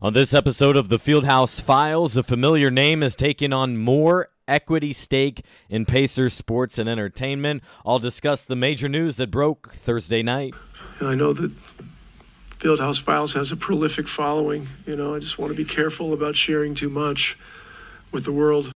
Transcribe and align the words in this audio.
On 0.00 0.12
this 0.12 0.32
episode 0.32 0.76
of 0.76 0.90
the 0.90 0.96
Fieldhouse 0.96 1.60
Files, 1.60 2.16
a 2.16 2.22
familiar 2.22 2.70
name 2.70 3.02
is 3.02 3.16
taking 3.16 3.52
on 3.52 3.76
more 3.76 4.28
equity 4.46 4.92
stake 4.92 5.44
in 5.68 5.84
Pacers 5.84 6.34
sports 6.34 6.78
and 6.78 6.88
entertainment. 6.88 7.64
I'll 7.84 7.98
discuss 7.98 8.44
the 8.44 8.54
major 8.54 8.88
news 8.88 9.16
that 9.16 9.32
broke 9.32 9.72
Thursday 9.74 10.22
night. 10.22 10.54
I 11.00 11.16
know 11.16 11.32
that 11.32 11.50
Fieldhouse 12.60 13.00
Files 13.00 13.32
has 13.32 13.50
a 13.50 13.56
prolific 13.56 14.06
following. 14.06 14.68
You 14.86 14.94
know, 14.94 15.16
I 15.16 15.18
just 15.18 15.36
want 15.36 15.50
to 15.50 15.56
be 15.56 15.64
careful 15.64 16.12
about 16.12 16.36
sharing 16.36 16.76
too 16.76 16.90
much 16.90 17.36
with 18.12 18.22
the 18.22 18.32
world. 18.32 18.70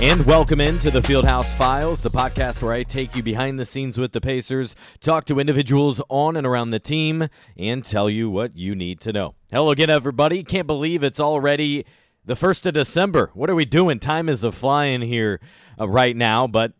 And 0.00 0.26
welcome 0.26 0.60
into 0.60 0.90
the 0.90 1.00
Fieldhouse 1.00 1.54
Files, 1.54 2.02
the 2.02 2.10
podcast 2.10 2.60
where 2.60 2.74
I 2.74 2.82
take 2.82 3.14
you 3.14 3.22
behind 3.22 3.58
the 3.58 3.64
scenes 3.64 3.96
with 3.96 4.12
the 4.12 4.20
Pacers, 4.20 4.74
talk 5.00 5.24
to 5.26 5.38
individuals 5.38 6.02
on 6.10 6.36
and 6.36 6.46
around 6.46 6.70
the 6.70 6.80
team, 6.80 7.28
and 7.56 7.82
tell 7.84 8.10
you 8.10 8.28
what 8.28 8.56
you 8.56 8.74
need 8.74 9.00
to 9.00 9.12
know. 9.12 9.34
Hello 9.50 9.70
again, 9.70 9.90
everybody. 9.90 10.42
Can't 10.42 10.66
believe 10.66 11.04
it's 11.04 11.20
already 11.20 11.86
the 12.24 12.34
1st 12.34 12.66
of 12.66 12.74
December. 12.74 13.30
What 13.34 13.48
are 13.48 13.54
we 13.54 13.64
doing? 13.64 13.98
Time 14.00 14.28
is 14.28 14.44
a 14.44 14.52
flying 14.52 15.00
here 15.00 15.40
uh, 15.80 15.88
right 15.88 16.16
now, 16.16 16.48
but 16.48 16.72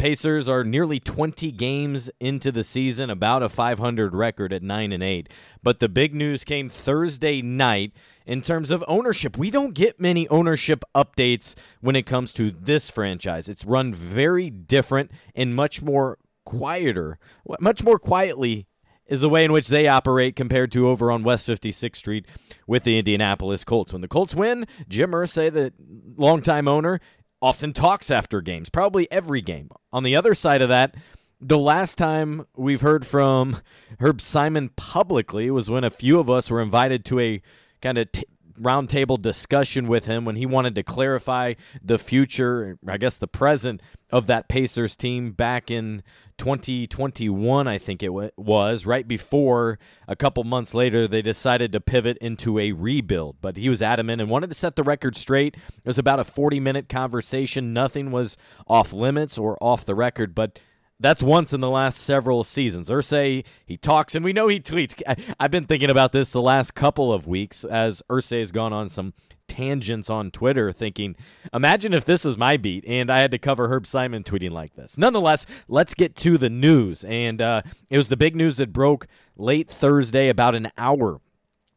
Pacers 0.00 0.48
are 0.48 0.64
nearly 0.64 0.98
20 0.98 1.52
games 1.52 2.10
into 2.20 2.50
the 2.50 2.64
season, 2.64 3.10
about 3.10 3.42
a 3.42 3.50
500 3.50 4.14
record 4.14 4.50
at 4.50 4.62
9 4.62 4.92
and 4.92 5.02
8. 5.02 5.28
But 5.62 5.78
the 5.78 5.90
big 5.90 6.14
news 6.14 6.42
came 6.42 6.70
Thursday 6.70 7.42
night 7.42 7.92
in 8.24 8.40
terms 8.40 8.70
of 8.70 8.82
ownership. 8.88 9.36
We 9.36 9.50
don't 9.50 9.74
get 9.74 10.00
many 10.00 10.26
ownership 10.28 10.84
updates 10.94 11.54
when 11.82 11.96
it 11.96 12.06
comes 12.06 12.32
to 12.32 12.50
this 12.50 12.88
franchise. 12.88 13.46
It's 13.46 13.66
run 13.66 13.92
very 13.92 14.48
different 14.48 15.10
and 15.34 15.54
much 15.54 15.82
more 15.82 16.16
quieter, 16.46 17.18
much 17.60 17.84
more 17.84 17.98
quietly 17.98 18.68
is 19.10 19.20
the 19.20 19.28
way 19.28 19.44
in 19.44 19.52
which 19.52 19.68
they 19.68 19.88
operate 19.88 20.36
compared 20.36 20.70
to 20.72 20.88
over 20.88 21.10
on 21.10 21.24
West 21.24 21.46
56th 21.48 21.96
Street 21.96 22.26
with 22.66 22.84
the 22.84 22.96
Indianapolis 22.96 23.64
Colts. 23.64 23.92
When 23.92 24.00
the 24.00 24.08
Colts 24.08 24.34
win, 24.34 24.66
Jim 24.88 25.10
Irsay, 25.10 25.52
the 25.52 25.74
longtime 26.16 26.68
owner, 26.68 27.00
often 27.42 27.72
talks 27.72 28.10
after 28.10 28.40
games, 28.40 28.68
probably 28.68 29.10
every 29.10 29.40
game. 29.40 29.70
On 29.92 30.02
the 30.02 30.16
other 30.16 30.34
side 30.34 30.62
of 30.62 30.68
that, 30.68 30.94
the 31.40 31.58
last 31.58 31.96
time 31.96 32.46
we've 32.54 32.82
heard 32.82 33.06
from 33.06 33.60
Herb 33.98 34.20
Simon 34.20 34.70
publicly 34.76 35.50
was 35.50 35.70
when 35.70 35.84
a 35.84 35.90
few 35.90 36.20
of 36.20 36.28
us 36.28 36.50
were 36.50 36.60
invited 36.60 37.04
to 37.06 37.18
a 37.18 37.42
kind 37.80 37.96
of 37.96 38.12
t- 38.12 38.24
roundtable 38.58 39.20
discussion 39.20 39.88
with 39.88 40.06
him 40.06 40.24
when 40.24 40.36
he 40.36 40.46
wanted 40.46 40.74
to 40.74 40.82
clarify 40.82 41.54
the 41.82 41.98
future, 41.98 42.78
I 42.86 42.96
guess 42.96 43.18
the 43.18 43.28
present 43.28 43.82
of 44.10 44.26
that 44.26 44.48
Pacers 44.48 44.96
team 44.96 45.32
back 45.32 45.70
in 45.70 46.02
2021, 46.38 47.68
I 47.68 47.78
think 47.78 48.02
it 48.02 48.12
was, 48.36 48.86
right 48.86 49.06
before 49.06 49.78
a 50.08 50.16
couple 50.16 50.42
months 50.44 50.74
later 50.74 51.06
they 51.06 51.22
decided 51.22 51.72
to 51.72 51.80
pivot 51.80 52.16
into 52.18 52.58
a 52.58 52.72
rebuild. 52.72 53.36
But 53.40 53.56
he 53.56 53.68
was 53.68 53.82
adamant 53.82 54.20
and 54.20 54.30
wanted 54.30 54.50
to 54.50 54.56
set 54.56 54.76
the 54.76 54.82
record 54.82 55.16
straight. 55.16 55.56
It 55.56 55.86
was 55.86 55.98
about 55.98 56.20
a 56.20 56.24
40 56.24 56.58
minute 56.58 56.88
conversation. 56.88 57.72
Nothing 57.72 58.10
was 58.10 58.36
off 58.66 58.92
limits 58.92 59.36
or 59.36 59.62
off 59.62 59.84
the 59.84 59.94
record, 59.94 60.34
but 60.34 60.58
that's 61.00 61.22
once 61.22 61.52
in 61.52 61.60
the 61.60 61.70
last 61.70 61.98
several 61.98 62.44
seasons. 62.44 62.90
Irsay, 62.90 63.44
he 63.66 63.76
talks, 63.76 64.14
and 64.14 64.24
we 64.24 64.32
know 64.32 64.48
he 64.48 64.60
tweets. 64.60 65.00
I, 65.06 65.16
have 65.40 65.50
been 65.50 65.64
thinking 65.64 65.90
about 65.90 66.12
this 66.12 66.30
the 66.30 66.42
last 66.42 66.74
couple 66.74 67.12
of 67.12 67.26
weeks 67.26 67.64
as 67.64 68.02
Irsay 68.10 68.40
has 68.40 68.52
gone 68.52 68.72
on 68.72 68.90
some 68.90 69.14
tangents 69.48 70.08
on 70.08 70.30
Twitter, 70.30 70.72
thinking, 70.72 71.16
imagine 71.52 71.92
if 71.92 72.04
this 72.04 72.24
was 72.24 72.36
my 72.36 72.56
beat 72.56 72.84
and 72.86 73.10
I 73.10 73.18
had 73.18 73.32
to 73.32 73.38
cover 73.38 73.68
Herb 73.68 73.86
Simon 73.86 74.22
tweeting 74.22 74.52
like 74.52 74.74
this. 74.76 74.96
Nonetheless, 74.96 75.46
let's 75.66 75.94
get 75.94 76.14
to 76.16 76.38
the 76.38 76.50
news. 76.50 77.02
And 77.04 77.42
uh, 77.42 77.62
it 77.88 77.96
was 77.96 78.08
the 78.08 78.16
big 78.16 78.36
news 78.36 78.58
that 78.58 78.72
broke 78.72 79.06
late 79.36 79.68
Thursday, 79.68 80.28
about 80.28 80.54
an 80.54 80.68
hour 80.78 81.20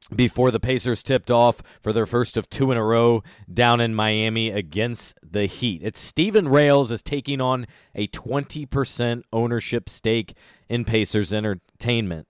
before 0.08 0.52
the 0.52 0.60
Pacers 0.60 1.04
tipped 1.04 1.32
off 1.32 1.62
for 1.82 1.94
their 1.94 2.06
first 2.06 2.38
of 2.38 2.50
two 2.50 2.72
in 2.72 2.78
a 2.78 2.84
row 2.84 3.24
down 3.52 3.82
in 3.82 3.96
Miami 3.96 4.50
against 4.50 5.20
the 5.24 5.46
Heat. 5.46 5.82
It's 5.84 6.00
Steven 6.00 6.48
Rales 6.48 6.92
is 6.92 7.02
taking 7.02 7.42
on 7.42 7.66
a 7.96 8.08
20% 8.08 9.24
ownership 9.32 9.90
stake 9.90 10.36
in 10.70 10.86
Pacers 10.86 11.34
Entertainment. 11.34 12.28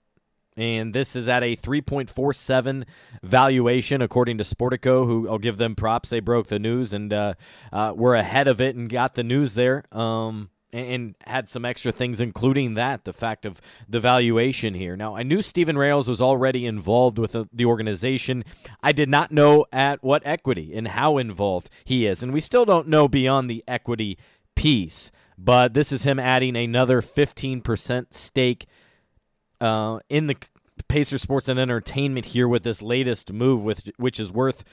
And 0.55 0.93
this 0.93 1.15
is 1.15 1.27
at 1.27 1.43
a 1.43 1.55
3.47 1.55 2.85
valuation, 3.23 4.01
according 4.01 4.37
to 4.37 4.43
Sportico, 4.43 5.05
who 5.05 5.27
I'll 5.27 5.39
give 5.39 5.57
them 5.57 5.75
props. 5.75 6.09
They 6.09 6.19
broke 6.19 6.47
the 6.47 6.59
news 6.59 6.93
and 6.93 7.11
uh, 7.11 7.33
uh, 7.71 7.93
were 7.95 8.15
ahead 8.15 8.47
of 8.47 8.61
it 8.61 8.75
and 8.75 8.89
got 8.89 9.15
the 9.15 9.23
news 9.23 9.55
there. 9.55 9.83
Um, 9.91 10.49
and 10.73 11.15
had 11.25 11.47
some 11.47 11.63
extra 11.63 11.91
things, 11.91 12.19
including 12.19 12.73
that 12.73 13.05
the 13.05 13.13
fact 13.13 13.45
of 13.45 13.61
the 13.87 13.99
valuation 13.99 14.73
here. 14.73 14.95
Now, 14.97 15.15
I 15.15 15.23
knew 15.23 15.41
Steven 15.41 15.77
Rales 15.77 16.09
was 16.09 16.21
already 16.21 16.65
involved 16.65 17.19
with 17.19 17.35
the 17.53 17.65
organization. 17.65 18.43
I 18.81 18.91
did 18.91 19.07
not 19.07 19.31
know 19.31 19.65
at 19.71 20.03
what 20.03 20.23
equity 20.25 20.75
and 20.75 20.89
how 20.89 21.17
involved 21.17 21.69
he 21.85 22.05
is, 22.05 22.23
and 22.23 22.33
we 22.33 22.39
still 22.39 22.65
don't 22.65 22.87
know 22.87 23.07
beyond 23.07 23.49
the 23.49 23.63
equity 23.67 24.17
piece. 24.55 25.11
But 25.37 25.73
this 25.73 25.91
is 25.91 26.03
him 26.03 26.19
adding 26.19 26.55
another 26.55 27.01
15% 27.01 28.13
stake 28.13 28.67
uh, 29.59 29.99
in 30.09 30.27
the 30.27 30.35
Pacer 30.87 31.17
Sports 31.17 31.47
and 31.47 31.59
Entertainment 31.59 32.27
here 32.27 32.47
with 32.47 32.63
this 32.63 32.81
latest 32.81 33.31
move, 33.31 33.63
with 33.63 33.89
which 33.97 34.19
is 34.19 34.31
worth 34.31 34.63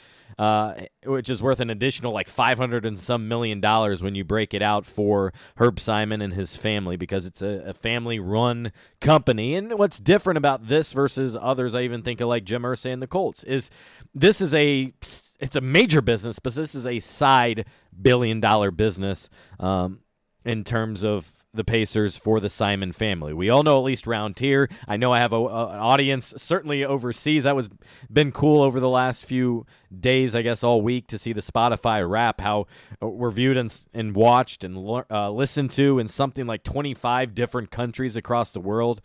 uh, 0.41 0.73
which 1.05 1.29
is 1.29 1.43
worth 1.43 1.61
an 1.61 1.69
additional 1.69 2.15
like 2.15 2.27
500 2.27 2.87
and 2.87 2.99
some 2.99 3.29
million 3.29 3.61
dollars 3.61 4.03
when 4.03 4.15
you 4.15 4.25
break 4.25 4.55
it 4.55 4.63
out 4.63 4.87
for 4.87 5.35
Herb 5.59 5.79
Simon 5.79 6.23
and 6.23 6.33
his 6.33 6.57
family 6.57 6.97
because 6.97 7.27
it's 7.27 7.43
a, 7.43 7.63
a 7.67 7.75
family 7.75 8.19
run 8.19 8.73
company. 9.03 9.55
And 9.55 9.79
what's 9.79 10.01
different 10.01 10.39
about 10.39 10.67
this 10.67 10.95
versus 10.95 11.37
others, 11.39 11.75
I 11.75 11.83
even 11.83 12.01
think 12.01 12.23
of 12.23 12.29
like 12.29 12.45
Jim 12.45 12.63
Irsay 12.63 12.91
and 12.91 13.03
the 13.03 13.07
Colts, 13.07 13.45
is 13.45 13.69
this 14.15 14.41
is 14.41 14.55
a 14.55 14.95
it's 15.41 15.57
a 15.57 15.61
major 15.61 16.01
business, 16.01 16.39
but 16.39 16.55
this 16.55 16.75
is 16.75 16.87
a 16.87 17.01
side 17.01 17.67
billion 18.01 18.41
dollar 18.41 18.71
business 18.71 19.29
um, 19.59 20.01
in 20.47 20.65
terms 20.65 21.05
of 21.05 21.40
the 21.53 21.65
Pacers 21.65 22.17
for 22.17 22.39
the 22.39 22.49
Simon 22.49 22.93
family. 22.93 23.33
We 23.33 23.51
all 23.51 23.63
know 23.63 23.79
at 23.79 23.85
least 23.85 24.07
round 24.07 24.39
here. 24.39 24.69
I 24.87 24.97
know 24.97 25.13
I 25.13 25.19
have 25.19 25.33
a, 25.33 25.37
a, 25.37 25.69
an 25.71 25.79
audience 25.79 26.33
certainly 26.37 26.85
overseas. 26.85 27.45
That 27.45 27.57
was 27.57 27.69
been 28.11 28.31
cool 28.31 28.63
over 28.63 28.79
the 28.79 28.89
last 28.89 29.25
few 29.25 29.67
days, 29.97 30.37
I 30.37 30.43
guess 30.43 30.63
all 30.63 30.81
week 30.81 31.09
to 31.09 31.19
see 31.19 31.33
the 31.33 31.41
Spotify 31.41 32.09
rap 32.09 32.41
how 32.41 32.67
we're 33.01 33.31
viewed 33.31 33.57
and, 33.57 33.75
and 33.93 34.15
watched 34.15 34.63
and 34.63 35.05
uh, 35.11 35.31
listened 35.31 35.73
to 35.73 35.99
in 35.99 36.07
something 36.07 36.47
like 36.47 36.63
25 36.63 37.35
different 37.35 37.71
countries 37.71 38.17
across 38.17 38.53
the 38.53 38.61
world. 38.61 39.01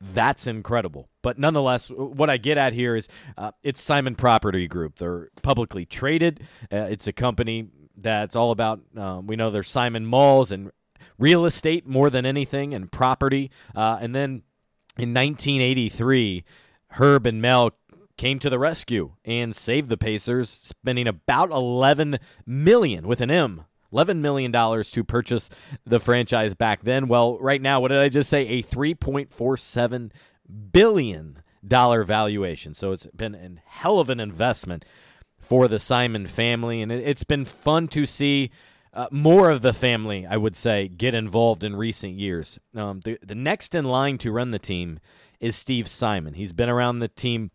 That's 0.00 0.46
incredible. 0.46 1.08
But 1.22 1.38
nonetheless, 1.38 1.88
what 1.88 2.28
I 2.28 2.36
get 2.36 2.58
at 2.58 2.72
here 2.72 2.96
is 2.96 3.08
uh, 3.38 3.52
it's 3.62 3.80
Simon 3.80 4.14
Property 4.14 4.66
Group. 4.66 4.96
They're 4.96 5.30
publicly 5.42 5.86
traded. 5.86 6.40
Uh, 6.70 6.88
it's 6.90 7.06
a 7.06 7.12
company 7.12 7.68
that's 7.96 8.36
all 8.36 8.50
about 8.50 8.80
um, 8.96 9.26
we 9.26 9.36
know 9.36 9.50
there's 9.50 9.70
Simon 9.70 10.04
Malls 10.04 10.52
and 10.52 10.70
real 11.18 11.44
estate 11.44 11.86
more 11.86 12.10
than 12.10 12.26
anything 12.26 12.74
and 12.74 12.90
property. 12.90 13.50
Uh, 13.74 13.98
and 14.00 14.14
then 14.14 14.42
in 14.98 15.12
1983, 15.12 16.44
Herb 16.90 17.26
and 17.26 17.42
Mel 17.42 17.72
came 18.16 18.38
to 18.38 18.48
the 18.48 18.58
rescue 18.58 19.12
and 19.24 19.54
saved 19.54 19.88
the 19.88 19.98
Pacers, 19.98 20.48
spending 20.48 21.06
about 21.06 21.50
11 21.50 22.18
million 22.46 23.06
with 23.06 23.20
an 23.20 23.30
M 23.30 23.64
$11 23.92 24.18
million 24.18 24.52
to 24.52 25.04
purchase 25.04 25.50
the 25.84 26.00
franchise 26.00 26.54
back 26.54 26.82
then. 26.82 27.08
Well, 27.08 27.38
right 27.38 27.62
now, 27.62 27.80
what 27.80 27.88
did 27.88 27.98
I 27.98 28.08
just 28.08 28.28
say? 28.28 28.46
A 28.46 28.62
$3.47 28.62 30.10
billion 30.72 31.42
valuation. 31.62 32.74
So 32.74 32.92
it's 32.92 33.06
been 33.06 33.34
a 33.34 33.50
hell 33.64 33.98
of 33.98 34.10
an 34.10 34.20
investment 34.20 34.84
for 35.38 35.68
the 35.68 35.78
Simon 35.78 36.26
family. 36.26 36.82
And 36.82 36.90
it's 36.90 37.24
been 37.24 37.44
fun 37.44 37.88
to 37.88 38.06
see 38.06 38.50
uh, 38.96 39.08
more 39.10 39.50
of 39.50 39.60
the 39.60 39.74
family, 39.74 40.26
I 40.26 40.38
would 40.38 40.56
say, 40.56 40.88
get 40.88 41.14
involved 41.14 41.62
in 41.62 41.76
recent 41.76 42.14
years. 42.14 42.58
Um, 42.74 43.00
the, 43.04 43.18
the 43.22 43.34
next 43.34 43.74
in 43.74 43.84
line 43.84 44.16
to 44.18 44.32
run 44.32 44.52
the 44.52 44.58
team 44.58 45.00
is 45.38 45.54
Steve 45.54 45.86
Simon. 45.86 46.32
He's 46.32 46.54
been 46.54 46.70
around 46.70 47.00
the 47.00 47.08
team 47.08 47.50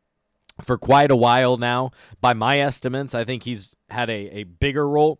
for 0.61 0.77
quite 0.77 1.09
a 1.09 1.15
while 1.15 1.57
now. 1.57 1.91
By 2.21 2.33
my 2.33 2.59
estimates, 2.59 3.15
I 3.15 3.23
think 3.23 3.41
he's 3.41 3.75
had 3.89 4.09
a, 4.11 4.39
a 4.39 4.43
bigger 4.43 4.88
role 4.88 5.19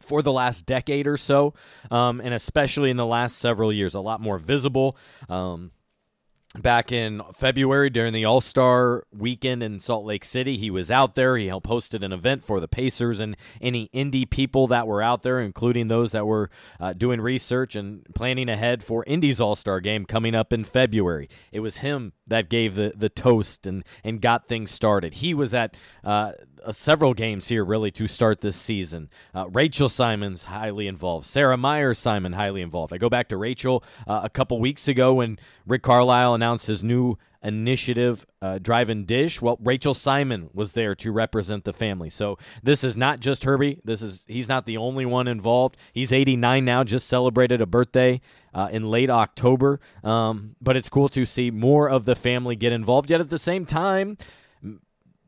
for 0.00 0.22
the 0.22 0.32
last 0.32 0.66
decade 0.66 1.06
or 1.06 1.16
so, 1.16 1.54
um, 1.90 2.20
and 2.20 2.34
especially 2.34 2.90
in 2.90 2.96
the 2.96 3.06
last 3.06 3.38
several 3.38 3.72
years, 3.72 3.94
a 3.94 4.00
lot 4.00 4.20
more 4.20 4.38
visible. 4.38 4.96
Um, 5.28 5.70
back 6.60 6.92
in 6.92 7.20
February 7.32 7.90
during 7.90 8.12
the 8.12 8.24
All 8.24 8.40
Star 8.40 9.04
weekend 9.12 9.62
in 9.62 9.80
Salt 9.80 10.04
Lake 10.04 10.24
City. 10.24 10.56
He 10.56 10.70
was 10.70 10.90
out 10.90 11.14
there. 11.14 11.36
He 11.36 11.48
helped 11.48 11.68
hosted 11.68 12.02
an 12.02 12.12
event 12.12 12.44
for 12.44 12.60
the 12.60 12.68
Pacers 12.68 13.20
and 13.20 13.36
any 13.60 13.90
Indy 13.92 14.24
people 14.24 14.66
that 14.68 14.86
were 14.86 15.02
out 15.02 15.22
there, 15.22 15.40
including 15.40 15.88
those 15.88 16.12
that 16.12 16.26
were 16.26 16.50
uh, 16.78 16.92
doing 16.92 17.20
research 17.20 17.74
and 17.74 18.06
planning 18.14 18.48
ahead 18.48 18.82
for 18.82 19.04
Indy's 19.06 19.40
All 19.40 19.56
Star 19.56 19.80
game 19.80 20.04
coming 20.04 20.34
up 20.34 20.52
in 20.52 20.64
February. 20.64 21.28
It 21.52 21.60
was 21.60 21.78
him 21.78 22.12
that 22.26 22.48
gave 22.48 22.74
the, 22.74 22.92
the 22.96 23.08
toast 23.08 23.66
and, 23.66 23.84
and 24.02 24.20
got 24.20 24.48
things 24.48 24.70
started. 24.70 25.14
He 25.14 25.34
was 25.34 25.52
at 25.52 25.76
uh, 26.02 26.32
uh, 26.64 26.72
several 26.72 27.14
games 27.14 27.48
here 27.48 27.64
really 27.64 27.90
to 27.92 28.06
start 28.06 28.40
this 28.40 28.56
season. 28.56 29.08
Uh, 29.34 29.48
Rachel 29.48 29.88
Simon's 29.88 30.44
highly 30.44 30.86
involved. 30.86 31.26
Sarah 31.26 31.56
Myers 31.56 31.98
Simon 31.98 32.32
highly 32.32 32.62
involved. 32.62 32.92
I 32.92 32.98
go 32.98 33.08
back 33.08 33.28
to 33.28 33.36
Rachel 33.36 33.84
uh, 34.06 34.20
a 34.24 34.30
couple 34.30 34.58
weeks 34.58 34.88
ago 34.88 35.14
when 35.14 35.38
Rick 35.66 35.82
Carlisle 35.82 36.34
announced 36.34 36.66
his 36.66 36.82
new 36.82 37.18
initiative 37.44 38.24
uh, 38.40 38.58
drive 38.58 38.88
and 38.88 39.06
dish 39.06 39.42
well 39.42 39.58
rachel 39.62 39.92
simon 39.92 40.48
was 40.54 40.72
there 40.72 40.94
to 40.94 41.12
represent 41.12 41.64
the 41.64 41.74
family 41.74 42.08
so 42.08 42.38
this 42.62 42.82
is 42.82 42.96
not 42.96 43.20
just 43.20 43.44
herbie 43.44 43.78
this 43.84 44.00
is 44.00 44.24
he's 44.26 44.48
not 44.48 44.64
the 44.64 44.78
only 44.78 45.04
one 45.04 45.28
involved 45.28 45.76
he's 45.92 46.10
89 46.10 46.64
now 46.64 46.82
just 46.82 47.06
celebrated 47.06 47.60
a 47.60 47.66
birthday 47.66 48.22
uh, 48.54 48.68
in 48.72 48.88
late 48.88 49.10
october 49.10 49.78
um, 50.02 50.56
but 50.62 50.74
it's 50.74 50.88
cool 50.88 51.10
to 51.10 51.26
see 51.26 51.50
more 51.50 51.90
of 51.90 52.06
the 52.06 52.16
family 52.16 52.56
get 52.56 52.72
involved 52.72 53.10
yet 53.10 53.20
at 53.20 53.28
the 53.28 53.38
same 53.38 53.66
time 53.66 54.16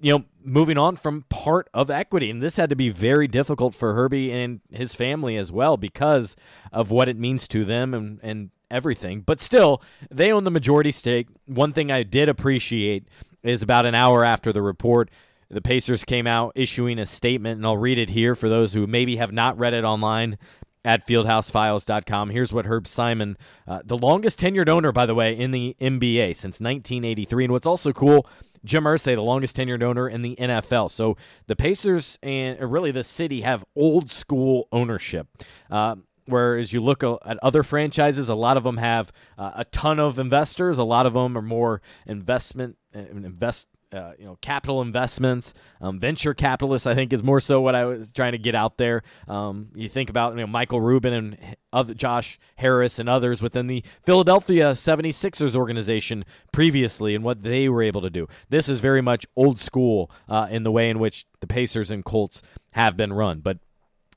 you 0.00 0.12
know, 0.12 0.24
moving 0.42 0.78
on 0.78 0.96
from 0.96 1.22
part 1.28 1.68
of 1.72 1.90
equity. 1.90 2.30
And 2.30 2.42
this 2.42 2.56
had 2.56 2.70
to 2.70 2.76
be 2.76 2.90
very 2.90 3.26
difficult 3.26 3.74
for 3.74 3.94
Herbie 3.94 4.32
and 4.32 4.60
his 4.70 4.94
family 4.94 5.36
as 5.36 5.50
well 5.50 5.76
because 5.76 6.36
of 6.72 6.90
what 6.90 7.08
it 7.08 7.16
means 7.16 7.48
to 7.48 7.64
them 7.64 7.94
and, 7.94 8.20
and 8.22 8.50
everything. 8.70 9.20
But 9.20 9.40
still, 9.40 9.82
they 10.10 10.32
own 10.32 10.44
the 10.44 10.50
majority 10.50 10.90
stake. 10.90 11.28
One 11.46 11.72
thing 11.72 11.90
I 11.90 12.02
did 12.02 12.28
appreciate 12.28 13.08
is 13.42 13.62
about 13.62 13.86
an 13.86 13.94
hour 13.94 14.24
after 14.24 14.52
the 14.52 14.62
report, 14.62 15.10
the 15.48 15.60
Pacers 15.60 16.04
came 16.04 16.26
out 16.26 16.52
issuing 16.56 16.98
a 16.98 17.06
statement, 17.06 17.58
and 17.58 17.66
I'll 17.66 17.76
read 17.76 17.98
it 17.98 18.10
here 18.10 18.34
for 18.34 18.48
those 18.48 18.72
who 18.72 18.86
maybe 18.86 19.16
have 19.16 19.32
not 19.32 19.56
read 19.58 19.74
it 19.74 19.84
online 19.84 20.38
at 20.86 21.04
fieldhousefiles.com. 21.04 22.30
Here's 22.30 22.52
what 22.52 22.66
Herb 22.66 22.86
Simon, 22.86 23.36
uh, 23.66 23.80
the 23.84 23.98
longest 23.98 24.40
tenured 24.40 24.68
owner, 24.68 24.92
by 24.92 25.04
the 25.04 25.16
way, 25.16 25.36
in 25.36 25.50
the 25.50 25.76
NBA 25.80 26.36
since 26.36 26.60
1983. 26.60 27.44
And 27.44 27.52
what's 27.52 27.66
also 27.66 27.92
cool, 27.92 28.24
Jim 28.64 28.84
Irsay, 28.84 29.16
the 29.16 29.20
longest 29.20 29.56
tenured 29.56 29.82
owner 29.82 30.08
in 30.08 30.22
the 30.22 30.36
NFL. 30.36 30.92
So 30.92 31.16
the 31.48 31.56
Pacers 31.56 32.20
and 32.22 32.58
really 32.60 32.92
the 32.92 33.02
city 33.02 33.40
have 33.40 33.64
old 33.74 34.10
school 34.10 34.68
ownership. 34.70 35.26
Uh, 35.68 35.96
whereas 36.26 36.72
you 36.72 36.80
look 36.80 37.02
at 37.02 37.38
other 37.42 37.64
franchises, 37.64 38.28
a 38.28 38.36
lot 38.36 38.56
of 38.56 38.62
them 38.62 38.76
have 38.76 39.10
uh, 39.36 39.50
a 39.56 39.64
ton 39.64 39.98
of 39.98 40.20
investors. 40.20 40.78
A 40.78 40.84
lot 40.84 41.04
of 41.04 41.14
them 41.14 41.36
are 41.36 41.42
more 41.42 41.82
investment 42.06 42.76
uh, 42.94 43.00
invest 43.10 43.66
uh, 43.92 44.12
you 44.18 44.24
know, 44.24 44.36
capital 44.40 44.82
investments, 44.82 45.54
um, 45.80 45.98
venture 45.98 46.34
capitalists. 46.34 46.86
I 46.86 46.94
think 46.94 47.12
is 47.12 47.22
more 47.22 47.40
so 47.40 47.60
what 47.60 47.74
I 47.74 47.84
was 47.84 48.12
trying 48.12 48.32
to 48.32 48.38
get 48.38 48.54
out 48.54 48.78
there. 48.78 49.02
Um, 49.28 49.68
you 49.74 49.88
think 49.88 50.10
about 50.10 50.34
you 50.34 50.40
know 50.40 50.46
Michael 50.46 50.80
Rubin 50.80 51.12
and 51.12 51.56
other 51.72 51.94
Josh 51.94 52.38
Harris 52.56 52.98
and 52.98 53.08
others 53.08 53.42
within 53.42 53.66
the 53.66 53.84
Philadelphia 54.04 54.72
76ers 54.72 55.54
organization 55.54 56.24
previously 56.52 57.14
and 57.14 57.22
what 57.24 57.42
they 57.42 57.68
were 57.68 57.82
able 57.82 58.02
to 58.02 58.10
do. 58.10 58.26
This 58.48 58.68
is 58.68 58.80
very 58.80 59.02
much 59.02 59.26
old 59.36 59.60
school 59.60 60.10
uh, 60.28 60.48
in 60.50 60.62
the 60.62 60.72
way 60.72 60.90
in 60.90 60.98
which 60.98 61.26
the 61.40 61.46
Pacers 61.46 61.90
and 61.90 62.04
Colts 62.04 62.42
have 62.72 62.96
been 62.96 63.12
run. 63.12 63.40
But 63.40 63.58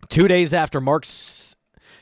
two 0.09 0.27
days 0.27 0.53
after 0.53 0.81
Mark's 0.81 1.49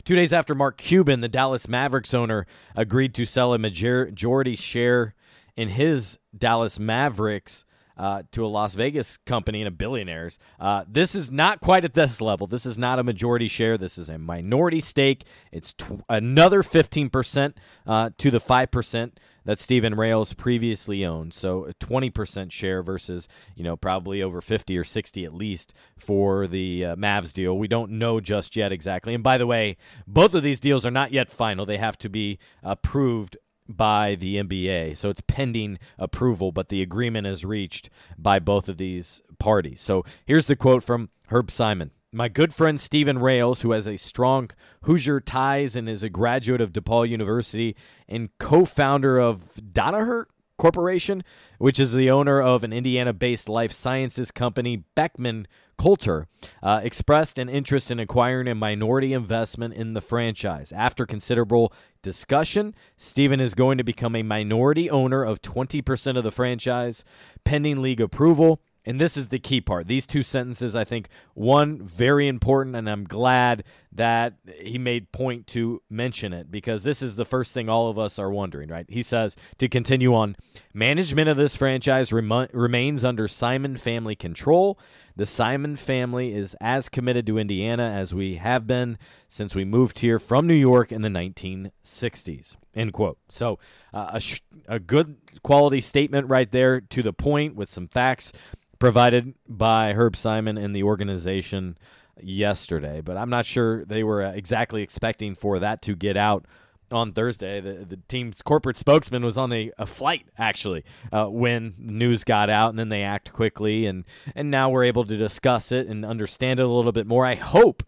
Two 0.07 0.15
days 0.15 0.31
after 0.31 0.55
Mark 0.55 0.77
Cuban, 0.77 1.19
the 1.19 1.27
Dallas 1.27 1.67
Mavericks 1.67 2.13
owner, 2.13 2.45
agreed 2.77 3.13
to 3.15 3.25
sell 3.25 3.53
a 3.53 3.57
majority 3.57 4.55
share 4.55 5.13
in 5.57 5.69
his 5.69 6.17
Dallas 6.37 6.79
Mavericks 6.79 7.65
uh, 7.97 8.23
to 8.31 8.45
a 8.45 8.47
Las 8.47 8.75
Vegas 8.75 9.17
company 9.25 9.61
and 9.61 9.67
a 9.67 9.71
billionaires. 9.71 10.37
Uh, 10.59 10.85
this 10.87 11.15
is 11.15 11.31
not 11.31 11.59
quite 11.59 11.83
at 11.83 11.95
this 11.95 12.21
level. 12.21 12.47
This 12.47 12.65
is 12.65 12.77
not 12.77 12.99
a 12.99 13.03
majority 13.03 13.47
share. 13.47 13.77
This 13.77 13.97
is 13.97 14.07
a 14.07 14.17
minority 14.17 14.79
stake. 14.79 15.25
It's 15.51 15.73
tw- 15.73 16.03
another 16.07 16.61
15% 16.61 17.53
uh, 17.85 18.11
to 18.17 18.31
the 18.31 18.39
5% 18.39 19.11
that 19.45 19.59
Steven 19.59 19.95
Rales 19.95 20.33
previously 20.33 21.05
owned. 21.05 21.33
So 21.33 21.65
a 21.65 21.73
20% 21.73 22.51
share 22.51 22.83
versus, 22.83 23.27
you 23.55 23.63
know, 23.63 23.77
probably 23.77 24.21
over 24.21 24.41
50 24.41 24.77
or 24.77 24.83
60 24.83 25.25
at 25.25 25.33
least 25.33 25.73
for 25.97 26.47
the 26.47 26.85
uh, 26.85 26.95
Mavs 26.97 27.33
deal. 27.33 27.57
We 27.57 27.67
don't 27.67 27.91
know 27.91 28.19
just 28.19 28.55
yet 28.55 28.71
exactly. 28.71 29.15
And 29.15 29.23
by 29.23 29.37
the 29.37 29.47
way, 29.47 29.77
both 30.05 30.35
of 30.35 30.43
these 30.43 30.59
deals 30.59 30.85
are 30.85 30.91
not 30.91 31.13
yet 31.13 31.31
final. 31.31 31.65
They 31.65 31.77
have 31.77 31.97
to 31.99 32.09
be 32.09 32.39
approved 32.61 33.37
by 33.67 34.15
the 34.15 34.35
NBA. 34.35 34.97
So 34.97 35.09
it's 35.09 35.21
pending 35.21 35.79
approval, 35.97 36.51
but 36.51 36.69
the 36.69 36.81
agreement 36.81 37.27
is 37.27 37.45
reached 37.45 37.89
by 38.17 38.39
both 38.39 38.69
of 38.69 38.77
these 38.77 39.21
parties. 39.39 39.81
So 39.81 40.03
here's 40.25 40.47
the 40.47 40.55
quote 40.55 40.83
from 40.83 41.09
Herb 41.27 41.51
Simon. 41.51 41.91
My 42.11 42.29
good 42.29 42.53
friend 42.53 42.79
Steven 42.79 43.19
Rales, 43.19 43.61
who 43.61 43.71
has 43.71 43.85
a 43.85 43.97
strong 43.97 44.49
Hoosier 44.83 45.19
ties 45.19 45.75
and 45.75 45.89
is 45.89 46.03
a 46.03 46.09
graduate 46.09 46.61
of 46.61 46.71
DePauw 46.71 47.07
University 47.07 47.75
and 48.07 48.29
co 48.39 48.63
founder 48.63 49.19
of 49.19 49.53
Danaher 49.55 50.25
Corporation, 50.57 51.23
which 51.59 51.79
is 51.79 51.93
the 51.93 52.09
owner 52.09 52.41
of 52.41 52.63
an 52.63 52.73
Indiana 52.73 53.13
based 53.13 53.47
life 53.47 53.71
sciences 53.71 54.31
company, 54.31 54.85
Beckman 54.95 55.47
Coulter, 55.77 56.27
uh, 56.63 56.79
expressed 56.81 57.37
an 57.37 57.49
interest 57.49 57.91
in 57.91 57.99
acquiring 57.99 58.47
a 58.47 58.55
minority 58.55 59.13
investment 59.13 59.75
in 59.75 59.93
the 59.93 60.01
franchise. 60.01 60.71
After 60.71 61.05
considerable 61.05 61.71
discussion, 62.07 62.73
Steven 62.95 63.41
is 63.41 63.53
going 63.53 63.77
to 63.77 63.83
become 63.83 64.15
a 64.15 64.23
minority 64.23 64.89
owner 64.89 65.25
of 65.25 65.41
20% 65.41 66.17
of 66.17 66.23
the 66.23 66.31
franchise, 66.31 67.03
pending 67.43 67.81
league 67.81 67.99
approval. 67.99 68.61
And 68.85 69.01
this 69.01 69.17
is 69.17 69.27
the 69.27 69.39
key 69.39 69.59
part. 69.59 69.87
These 69.87 70.07
two 70.07 70.23
sentences, 70.23 70.73
I 70.73 70.85
think, 70.85 71.09
one, 71.33 71.81
very 71.85 72.29
important, 72.29 72.77
and 72.77 72.89
I'm 72.89 73.03
glad 73.03 73.65
that 73.91 74.35
he 74.61 74.77
made 74.77 75.11
point 75.11 75.47
to 75.47 75.81
mention 75.89 76.31
it 76.31 76.49
because 76.49 76.85
this 76.85 77.01
is 77.01 77.17
the 77.17 77.25
first 77.25 77.53
thing 77.53 77.67
all 77.67 77.89
of 77.89 77.99
us 77.99 78.17
are 78.17 78.31
wondering, 78.31 78.69
right? 78.69 78.85
He 78.87 79.03
says, 79.03 79.35
to 79.57 79.67
continue 79.67 80.15
on, 80.15 80.37
management 80.73 81.27
of 81.27 81.35
this 81.35 81.57
franchise 81.57 82.13
rem- 82.13 82.47
remains 82.53 83.03
under 83.03 83.27
Simon 83.27 83.75
family 83.75 84.15
control. 84.15 84.79
The 85.17 85.25
Simon 85.25 85.75
family 85.75 86.31
is 86.31 86.55
as 86.61 86.89
committed 86.89 87.25
to 87.25 87.39
Indiana 87.39 87.89
as 87.89 88.13
we 88.13 88.35
have 88.35 88.67
been 88.67 88.99
since 89.27 89.55
we 89.55 89.65
moved 89.65 89.99
here 89.99 90.19
from 90.19 90.45
New 90.45 90.53
York 90.53 90.91
in 90.91 91.01
the 91.01 91.09
1960s. 91.09 92.55
End 92.75 92.93
quote. 92.93 93.17
So, 93.27 93.57
uh, 93.95 94.11
a, 94.13 94.19
sh- 94.19 94.41
a 94.67 94.77
good 94.77 95.17
quality 95.41 95.81
statement 95.81 96.27
right 96.27 96.51
there 96.51 96.79
to 96.79 97.01
the 97.01 97.13
point 97.13 97.55
with 97.55 97.67
some 97.67 97.87
facts 97.87 98.31
provided 98.77 99.33
by 99.49 99.93
Herb 99.93 100.15
Simon 100.15 100.55
and 100.55 100.75
the 100.75 100.83
organization 100.83 101.79
yesterday, 102.21 103.01
but 103.01 103.17
I'm 103.17 103.31
not 103.31 103.47
sure 103.47 103.85
they 103.85 104.03
were 104.03 104.21
exactly 104.21 104.83
expecting 104.83 105.33
for 105.33 105.57
that 105.57 105.81
to 105.83 105.95
get 105.95 106.15
out 106.15 106.45
on 106.91 107.13
Thursday. 107.13 107.59
The, 107.59 107.85
the 107.85 107.99
team's 108.07 108.41
corporate 108.41 108.77
spokesman 108.77 109.23
was 109.23 109.37
on 109.37 109.49
the, 109.49 109.73
a 109.77 109.85
flight 109.85 110.27
actually 110.37 110.83
uh, 111.11 111.25
when 111.25 111.75
news 111.77 112.23
got 112.23 112.49
out, 112.49 112.69
and 112.69 112.79
then 112.79 112.89
they 112.89 113.03
act 113.03 113.33
quickly, 113.33 113.85
and 113.85 114.05
and 114.35 114.49
now 114.51 114.69
we're 114.69 114.83
able 114.83 115.05
to 115.05 115.17
discuss 115.17 115.71
it 115.71 115.87
and 115.87 116.05
understand 116.05 116.59
it 116.59 116.65
a 116.65 116.69
little 116.69 116.91
bit 116.91 117.07
more. 117.07 117.25
I 117.25 117.35
hope 117.35 117.83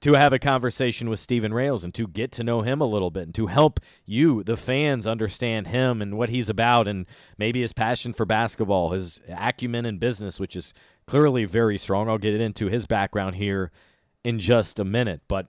to 0.00 0.14
have 0.14 0.32
a 0.32 0.38
conversation 0.38 1.10
with 1.10 1.20
Steven 1.20 1.52
Rales 1.52 1.84
and 1.84 1.92
to 1.94 2.06
get 2.06 2.32
to 2.32 2.44
know 2.44 2.62
him 2.62 2.80
a 2.80 2.86
little 2.86 3.10
bit 3.10 3.24
and 3.24 3.34
to 3.34 3.48
help 3.48 3.80
you, 4.06 4.42
the 4.42 4.56
fans, 4.56 5.06
understand 5.06 5.66
him 5.66 6.00
and 6.00 6.16
what 6.16 6.30
he's 6.30 6.48
about 6.48 6.88
and 6.88 7.06
maybe 7.36 7.60
his 7.60 7.74
passion 7.74 8.14
for 8.14 8.24
basketball, 8.24 8.90
his 8.90 9.20
acumen 9.28 9.84
in 9.84 9.98
business, 9.98 10.40
which 10.40 10.56
is 10.56 10.72
clearly 11.06 11.44
very 11.44 11.76
strong. 11.76 12.08
I'll 12.08 12.18
get 12.18 12.40
into 12.40 12.68
his 12.68 12.86
background 12.86 13.36
here 13.36 13.70
in 14.24 14.38
just 14.38 14.78
a 14.78 14.84
minute. 14.84 15.20
But 15.28 15.48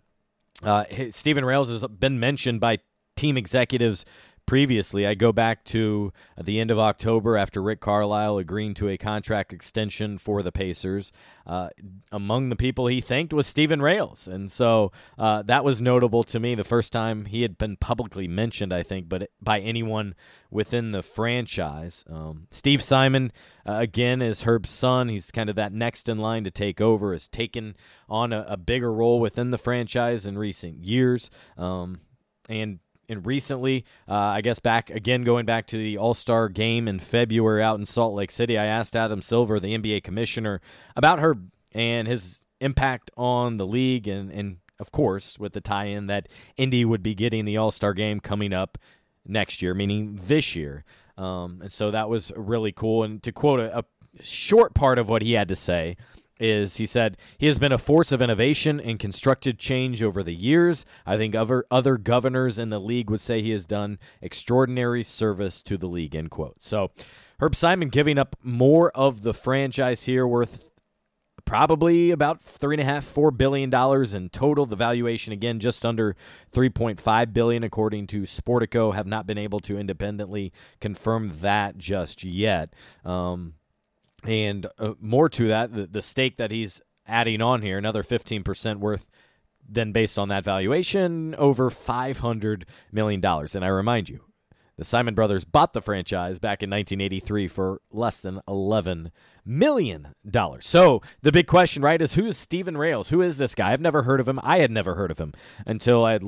uh, 0.63 0.85
Steven 1.09 1.45
Rales 1.45 1.69
has 1.69 1.85
been 1.87 2.19
mentioned 2.19 2.59
by 2.59 2.79
team 3.15 3.37
executives 3.37 4.05
previously. 4.45 5.07
I 5.07 5.13
go 5.13 5.31
back 5.31 5.63
to 5.65 6.11
the 6.41 6.59
end 6.59 6.71
of 6.71 6.79
October 6.79 7.37
after 7.37 7.61
Rick 7.61 7.79
Carlisle 7.79 8.37
agreeing 8.37 8.73
to 8.75 8.89
a 8.89 8.97
contract 8.97 9.53
extension 9.53 10.17
for 10.17 10.43
the 10.43 10.51
Pacers. 10.51 11.11
Uh, 11.45 11.69
among 12.11 12.49
the 12.49 12.55
people 12.55 12.87
he 12.87 13.01
thanked 13.01 13.33
was 13.33 13.47
Steven 13.47 13.81
Rales. 13.81 14.27
And 14.27 14.51
so 14.51 14.91
uh, 15.17 15.41
that 15.43 15.63
was 15.63 15.81
notable 15.81 16.23
to 16.23 16.39
me 16.39 16.55
the 16.55 16.63
first 16.63 16.93
time 16.93 17.25
he 17.25 17.41
had 17.41 17.57
been 17.57 17.77
publicly 17.77 18.27
mentioned, 18.27 18.73
I 18.73 18.83
think, 18.83 19.09
but 19.09 19.29
by 19.41 19.59
anyone 19.59 20.15
within 20.49 20.91
the 20.91 21.01
franchise. 21.01 22.03
Um, 22.09 22.47
Steve 22.51 22.83
Simon, 22.83 23.31
uh, 23.65 23.73
again, 23.73 24.21
is 24.21 24.43
Herb's 24.43 24.69
son. 24.69 25.09
He's 25.09 25.31
kind 25.31 25.49
of 25.49 25.55
that 25.55 25.73
next 25.73 26.09
in 26.09 26.17
line 26.17 26.43
to 26.43 26.51
take 26.51 26.81
over, 26.81 27.13
has 27.13 27.27
taken 27.27 27.75
on 28.09 28.33
a, 28.33 28.45
a 28.47 28.57
bigger 28.57 28.91
role 28.91 29.19
within 29.19 29.49
the 29.49 29.57
franchise 29.57 30.25
in 30.25 30.37
recent 30.37 30.83
years. 30.83 31.29
Um, 31.57 32.01
and 32.49 32.79
and 33.11 33.25
recently, 33.25 33.83
uh, 34.07 34.13
I 34.13 34.41
guess 34.41 34.59
back 34.59 34.89
again, 34.89 35.23
going 35.23 35.45
back 35.45 35.67
to 35.67 35.77
the 35.77 35.97
All 35.97 36.13
Star 36.13 36.47
game 36.47 36.87
in 36.87 36.97
February 36.99 37.61
out 37.61 37.77
in 37.77 37.85
Salt 37.85 38.15
Lake 38.15 38.31
City, 38.31 38.57
I 38.57 38.65
asked 38.65 38.95
Adam 38.95 39.21
Silver, 39.21 39.59
the 39.59 39.77
NBA 39.77 40.03
commissioner, 40.03 40.61
about 40.95 41.19
her 41.19 41.37
and 41.73 42.07
his 42.07 42.45
impact 42.61 43.11
on 43.17 43.57
the 43.57 43.67
league, 43.67 44.07
and, 44.07 44.31
and 44.31 44.57
of 44.79 44.91
course, 44.91 45.37
with 45.37 45.53
the 45.53 45.61
tie 45.61 45.85
in 45.85 46.07
that 46.07 46.29
Indy 46.55 46.85
would 46.85 47.03
be 47.03 47.13
getting 47.13 47.43
the 47.43 47.57
All 47.57 47.71
Star 47.71 47.93
game 47.93 48.21
coming 48.21 48.53
up 48.53 48.77
next 49.25 49.61
year, 49.61 49.73
meaning 49.73 50.19
this 50.23 50.55
year. 50.55 50.85
Um, 51.17 51.59
and 51.61 51.71
so 51.71 51.91
that 51.91 52.09
was 52.09 52.31
really 52.35 52.71
cool. 52.71 53.03
And 53.03 53.21
to 53.23 53.31
quote 53.33 53.59
a, 53.59 53.79
a 53.79 53.83
short 54.23 54.73
part 54.73 54.97
of 54.97 55.09
what 55.09 55.21
he 55.21 55.33
had 55.33 55.49
to 55.49 55.55
say, 55.55 55.97
is 56.41 56.77
he 56.77 56.85
said 56.85 57.17
he 57.37 57.45
has 57.45 57.59
been 57.59 57.71
a 57.71 57.77
force 57.77 58.11
of 58.11 58.21
innovation 58.21 58.79
and 58.79 58.99
constructive 58.99 59.57
change 59.57 60.01
over 60.01 60.23
the 60.23 60.33
years. 60.33 60.85
I 61.05 61.17
think 61.17 61.35
other 61.35 61.65
other 61.69 61.97
governors 61.97 62.57
in 62.57 62.69
the 62.69 62.79
league 62.79 63.09
would 63.09 63.21
say 63.21 63.41
he 63.41 63.51
has 63.51 63.65
done 63.65 63.99
extraordinary 64.21 65.03
service 65.03 65.61
to 65.63 65.77
the 65.77 65.87
league. 65.87 66.15
End 66.15 66.31
quote. 66.31 66.61
So 66.61 66.91
Herb 67.39 67.55
Simon 67.55 67.89
giving 67.89 68.17
up 68.17 68.35
more 68.43 68.91
of 68.91 69.21
the 69.21 69.33
franchise 69.33 70.03
here, 70.03 70.27
worth 70.27 70.69
probably 71.43 72.11
about 72.11 72.43
three 72.43 72.75
and 72.75 72.81
a 72.81 72.85
half, 72.85 73.03
four 73.03 73.31
billion 73.31 73.69
dollars 73.69 74.13
in 74.13 74.29
total. 74.29 74.65
The 74.65 74.75
valuation 74.75 75.33
again 75.33 75.59
just 75.59 75.85
under 75.85 76.15
three 76.51 76.69
point 76.69 77.01
five 77.01 77.33
billion, 77.33 77.63
according 77.63 78.07
to 78.07 78.21
Sportico. 78.21 78.93
Have 78.93 79.07
not 79.07 79.27
been 79.27 79.37
able 79.37 79.59
to 79.61 79.77
independently 79.77 80.53
confirm 80.79 81.33
that 81.41 81.77
just 81.77 82.23
yet. 82.23 82.73
Um, 83.03 83.55
and 84.23 84.67
uh, 84.77 84.93
more 84.99 85.29
to 85.29 85.47
that, 85.47 85.73
the, 85.73 85.87
the 85.87 86.01
stake 86.01 86.37
that 86.37 86.51
he's 86.51 86.81
adding 87.07 87.41
on 87.41 87.61
here, 87.61 87.77
another 87.77 88.03
15% 88.03 88.77
worth, 88.77 89.07
then 89.67 89.91
based 89.91 90.19
on 90.19 90.29
that 90.29 90.43
valuation, 90.43 91.35
over 91.35 91.69
$500 91.69 92.63
million. 92.91 93.23
And 93.23 93.65
I 93.65 93.67
remind 93.67 94.09
you, 94.09 94.21
the 94.77 94.85
Simon 94.85 95.13
brothers 95.13 95.45
bought 95.45 95.73
the 95.73 95.81
franchise 95.81 96.39
back 96.39 96.63
in 96.63 96.69
1983 96.69 97.47
for 97.47 97.81
less 97.91 98.19
than 98.19 98.41
$11 98.47 99.11
million. 99.45 100.15
So 100.59 101.01
the 101.21 101.31
big 101.31 101.45
question, 101.45 101.83
right, 101.83 102.01
is 102.01 102.15
who 102.15 102.25
is 102.25 102.37
Steven 102.37 102.75
Rales? 102.75 103.09
Who 103.09 103.21
is 103.21 103.37
this 103.37 103.53
guy? 103.53 103.71
I've 103.71 103.81
never 103.81 104.03
heard 104.03 104.19
of 104.19 104.27
him. 104.27 104.39
I 104.41 104.59
had 104.59 104.71
never 104.71 104.95
heard 104.95 105.11
of 105.11 105.19
him 105.19 105.33
until 105.67 106.03
I 106.03 106.19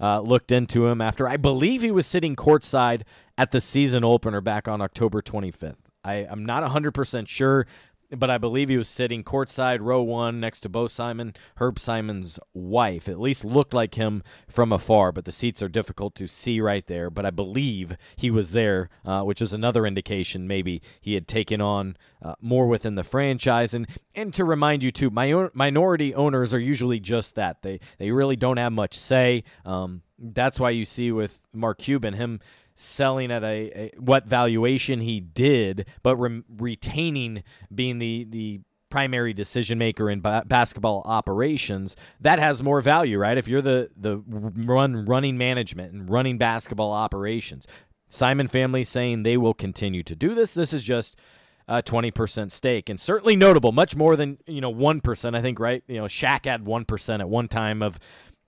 uh, 0.00 0.20
looked 0.22 0.50
into 0.50 0.86
him 0.86 1.00
after 1.00 1.28
I 1.28 1.36
believe 1.36 1.82
he 1.82 1.90
was 1.90 2.06
sitting 2.06 2.34
courtside 2.34 3.02
at 3.38 3.52
the 3.52 3.60
season 3.60 4.02
opener 4.02 4.40
back 4.40 4.66
on 4.66 4.80
October 4.80 5.22
25th. 5.22 5.89
I, 6.04 6.14
am 6.30 6.44
not 6.44 6.62
100% 6.62 7.28
sure, 7.28 7.66
but 8.16 8.30
I 8.30 8.38
believe 8.38 8.68
he 8.68 8.76
was 8.76 8.88
sitting 8.88 9.22
courtside, 9.22 9.80
row 9.80 10.02
one, 10.02 10.40
next 10.40 10.60
to 10.60 10.68
Bui 10.68 10.88
Simon, 10.88 11.34
Herb 11.56 11.78
Simon's 11.78 12.38
wife. 12.52 13.08
At 13.08 13.20
least 13.20 13.44
looked 13.44 13.72
like 13.72 13.94
him 13.94 14.22
from 14.48 14.72
afar, 14.72 15.12
but 15.12 15.24
the 15.24 15.32
seats 15.32 15.62
are 15.62 15.68
difficult 15.68 16.14
to 16.16 16.26
see 16.26 16.60
right 16.60 16.86
there. 16.86 17.08
But 17.08 17.24
I 17.24 17.30
believe 17.30 17.96
he 18.16 18.30
was 18.30 18.52
there, 18.52 18.88
uh, 19.04 19.22
which 19.22 19.40
is 19.40 19.52
another 19.52 19.86
indication 19.86 20.48
maybe 20.48 20.82
he 21.00 21.14
had 21.14 21.28
taken 21.28 21.60
on 21.60 21.96
uh, 22.20 22.34
more 22.40 22.66
within 22.66 22.96
the 22.96 23.04
franchise. 23.04 23.74
And 23.74 23.86
and 24.14 24.34
to 24.34 24.44
remind 24.44 24.82
you 24.82 24.90
too, 24.90 25.10
my 25.10 25.48
minority 25.54 26.14
owners 26.14 26.52
are 26.52 26.60
usually 26.60 26.98
just 26.98 27.36
that. 27.36 27.62
They 27.62 27.78
they 27.98 28.10
really 28.10 28.36
don't 28.36 28.56
have 28.56 28.72
much 28.72 28.94
say. 28.94 29.44
Um, 29.64 30.02
that's 30.18 30.60
why 30.60 30.70
you 30.70 30.84
see 30.84 31.12
with 31.12 31.40
Mark 31.52 31.78
Cuban 31.78 32.14
him 32.14 32.40
selling 32.80 33.30
at 33.30 33.44
a, 33.44 33.70
a 33.78 33.92
what 33.98 34.26
valuation 34.26 35.00
he 35.00 35.20
did, 35.20 35.86
but 36.02 36.16
re- 36.16 36.42
retaining 36.48 37.42
being 37.74 37.98
the 37.98 38.26
the 38.28 38.60
primary 38.88 39.32
decision 39.32 39.78
maker 39.78 40.10
in 40.10 40.20
ba- 40.20 40.42
basketball 40.46 41.02
operations, 41.04 41.94
that 42.20 42.38
has 42.38 42.62
more 42.62 42.80
value, 42.80 43.18
right? 43.18 43.38
If 43.38 43.48
you're 43.48 43.62
the 43.62 43.90
the 43.96 44.22
run 44.26 45.04
running 45.04 45.36
management 45.38 45.92
and 45.92 46.10
running 46.10 46.38
basketball 46.38 46.92
operations, 46.92 47.66
Simon 48.08 48.48
family 48.48 48.84
saying 48.84 49.22
they 49.22 49.36
will 49.36 49.54
continue 49.54 50.02
to 50.02 50.16
do 50.16 50.34
this. 50.34 50.54
This 50.54 50.72
is 50.72 50.82
just 50.82 51.16
a 51.68 51.82
20% 51.82 52.50
stake 52.50 52.88
and 52.88 52.98
certainly 52.98 53.36
notable, 53.36 53.70
much 53.70 53.94
more 53.94 54.16
than, 54.16 54.38
you 54.48 54.60
know, 54.60 54.74
1%, 54.74 55.36
I 55.36 55.40
think, 55.40 55.60
right? 55.60 55.84
You 55.86 55.98
know, 55.98 56.06
Shaq 56.06 56.44
had 56.44 56.64
1% 56.64 57.20
at 57.20 57.28
one 57.28 57.46
time 57.46 57.80
of 57.80 58.00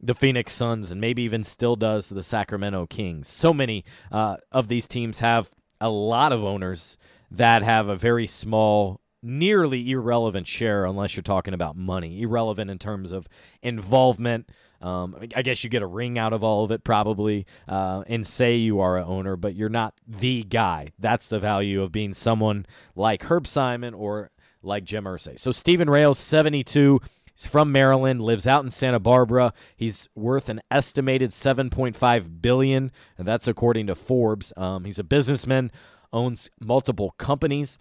the 0.02 0.14
Phoenix 0.14 0.52
Suns 0.52 0.90
and 0.90 1.00
maybe 1.00 1.23
even 1.23 1.44
still 1.44 1.76
does 1.76 2.09
the 2.09 2.23
Sacramento 2.23 2.87
Kings. 2.87 3.28
So 3.28 3.54
many 3.54 3.85
uh, 4.11 4.37
of 4.50 4.68
these 4.68 4.88
teams 4.88 5.21
have 5.21 5.50
a 5.80 5.88
lot 5.88 6.32
of 6.32 6.44
owners 6.44 6.97
that 7.30 7.62
have 7.62 7.88
a 7.88 7.97
very 7.97 8.26
small, 8.26 9.00
nearly 9.23 9.90
irrelevant 9.90 10.47
share, 10.47 10.85
unless 10.85 11.16
you're 11.16 11.23
talking 11.23 11.54
about 11.54 11.76
money. 11.76 12.23
Irrelevant 12.23 12.71
in 12.71 12.78
terms 12.78 13.12
of 13.12 13.28
involvement. 13.62 14.50
Um, 14.80 15.16
I 15.37 15.42
guess 15.42 15.62
you 15.62 15.71
get 15.71 15.82
a 15.82 15.87
ring 15.87 16.18
out 16.18 16.32
of 16.32 16.42
all 16.42 16.64
of 16.64 16.73
it, 16.73 16.82
probably, 16.82 17.47
uh, 17.68 18.02
and 18.09 18.26
say 18.26 18.56
you 18.56 18.80
are 18.80 18.99
an 18.99 19.04
owner, 19.04 19.37
but 19.37 19.54
you're 19.54 19.68
not 19.68 19.94
the 20.06 20.42
guy. 20.42 20.88
That's 20.99 21.28
the 21.28 21.38
value 21.38 21.80
of 21.82 21.92
being 21.92 22.14
someone 22.14 22.66
like 22.97 23.23
Herb 23.25 23.47
Simon 23.47 23.94
or 23.94 24.32
like 24.61 24.82
Jim 24.85 25.04
Irsay. 25.04 25.38
So 25.38 25.52
Steven 25.52 25.88
Rales, 25.88 26.18
72. 26.18 27.00
He's 27.34 27.46
from 27.46 27.72
Maryland, 27.72 28.22
lives 28.22 28.46
out 28.46 28.64
in 28.64 28.70
Santa 28.70 29.00
Barbara. 29.00 29.52
He's 29.76 30.08
worth 30.14 30.48
an 30.48 30.60
estimated 30.70 31.30
7.5 31.30 32.42
billion, 32.42 32.92
and 33.16 33.26
that's 33.26 33.48
according 33.48 33.86
to 33.86 33.94
Forbes. 33.94 34.52
Um, 34.56 34.84
he's 34.84 34.98
a 34.98 35.04
businessman, 35.04 35.70
owns 36.12 36.50
multiple 36.60 37.14
companies. 37.18 37.78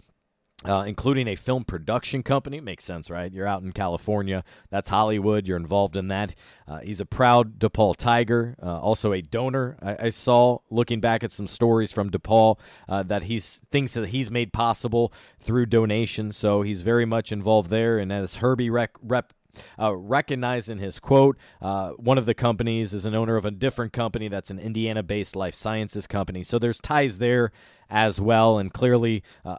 Uh, 0.64 0.84
including 0.84 1.28
a 1.28 1.36
film 1.36 1.64
production 1.64 2.22
company. 2.22 2.62
Makes 2.62 2.84
sense, 2.84 3.10
right? 3.10 3.34
You're 3.34 3.48
out 3.48 3.64
in 3.64 3.72
California. 3.72 4.44
That's 4.70 4.92
Hollywood. 4.92 5.48
You're 5.48 5.58
involved 5.58 5.96
in 5.96 6.08
that. 6.10 6.36
Uh, 6.68 6.82
he's 6.82 7.00
a 7.00 7.06
proud 7.06 7.58
DePauw 7.58 7.96
Tiger, 7.98 8.56
uh, 8.62 8.80
also 8.80 9.12
a 9.12 9.24
donor. 9.24 9.80
I, 9.82 9.98
I, 10.00 10.10
saw 10.10 10.60
looking 10.70 11.00
back 11.00 11.24
at 11.24 11.32
some 11.32 11.48
stories 11.48 11.92
from 11.92 12.12
DePauw 12.12 12.60
uh, 12.88 13.02
that 13.02 13.24
he's 13.24 13.60
things 13.72 13.94
that 13.94 14.10
he's 14.10 14.30
made 14.30 14.54
possible 14.54 15.12
through 15.40 15.66
donations. 15.66 16.38
So 16.38 16.62
he's 16.62 16.84
very 16.84 17.06
much 17.06 17.32
involved 17.32 17.72
there. 17.72 17.98
And 17.98 18.14
as 18.14 18.36
Herbie 18.36 18.70
rec- 18.70 18.98
rep 19.02 19.34
uh, 19.80 19.96
recognizing 19.96 20.78
his 20.78 21.00
quote. 21.00 21.38
Uh, 21.62 21.92
one 21.92 22.18
of 22.18 22.26
the 22.26 22.34
companies 22.34 22.94
is 22.94 23.06
an 23.06 23.16
owner 23.16 23.36
of 23.36 23.46
a 23.46 23.52
different 23.52 23.94
company 23.94 24.28
that's 24.28 24.52
an 24.52 24.60
Indiana 24.60 25.04
based 25.04 25.36
life 25.36 25.56
sciences 25.56 26.08
company. 26.08 26.44
So 26.44 26.60
there's 26.60 26.80
ties 26.80 27.18
there 27.18 27.52
as 27.90 28.20
well. 28.20 28.58
And 28.58 28.74
clearly, 28.74 29.24
uh, 29.44 29.58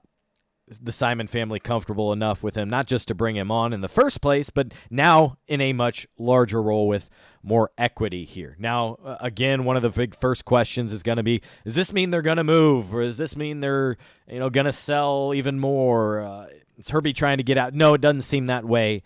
the 0.81 0.93
Simon 0.93 1.27
family 1.27 1.59
comfortable 1.59 2.13
enough 2.13 2.43
with 2.43 2.55
him, 2.55 2.69
not 2.69 2.87
just 2.87 3.09
to 3.09 3.15
bring 3.15 3.37
him 3.37 3.51
on 3.51 3.73
in 3.73 3.81
the 3.81 3.89
first 3.89 4.21
place, 4.21 4.51
but 4.51 4.73
now 4.91 5.37
in 5.47 5.61
a 5.61 5.73
much 5.73 6.07
larger 6.19 6.63
role 6.63 6.89
with 6.89 7.11
more 7.43 7.71
equity 7.77 8.25
here. 8.25 8.57
Now, 8.59 8.97
uh, 9.05 9.17
again, 9.21 9.65
one 9.65 9.77
of 9.77 9.83
the 9.83 9.91
big 9.91 10.15
first 10.15 10.45
questions 10.45 10.93
is 10.93 11.03
going 11.03 11.17
to 11.17 11.23
be: 11.23 11.43
Does 11.65 11.75
this 11.75 11.93
mean 11.93 12.11
they're 12.11 12.23
going 12.23 12.37
to 12.37 12.45
move, 12.45 12.95
or 12.95 13.03
does 13.03 13.19
this 13.19 13.37
mean 13.37 13.61
they're 13.61 13.97
you 14.29 14.39
know 14.39 14.51
going 14.51 14.67
to 14.67 14.73
sell 14.73 15.33
even 15.35 15.59
more? 15.59 16.21
Uh, 16.21 16.47
is 16.79 16.89
Herbie 16.89 17.13
trying 17.13 17.39
to 17.39 17.45
get 17.45 17.59
out? 17.59 17.75
No, 17.75 17.95
it 17.95 18.01
doesn't 18.01 18.23
seem 18.23 18.47
that 18.47 18.65
way 18.65 19.03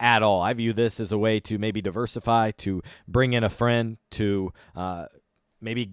at 0.00 0.22
all. 0.22 0.40
I 0.40 0.54
view 0.54 0.72
this 0.72 0.98
as 0.98 1.12
a 1.12 1.18
way 1.18 1.38
to 1.40 1.58
maybe 1.58 1.82
diversify, 1.82 2.52
to 2.52 2.82
bring 3.06 3.34
in 3.34 3.44
a 3.44 3.50
friend, 3.50 3.98
to 4.12 4.52
uh, 4.74 5.06
maybe 5.60 5.92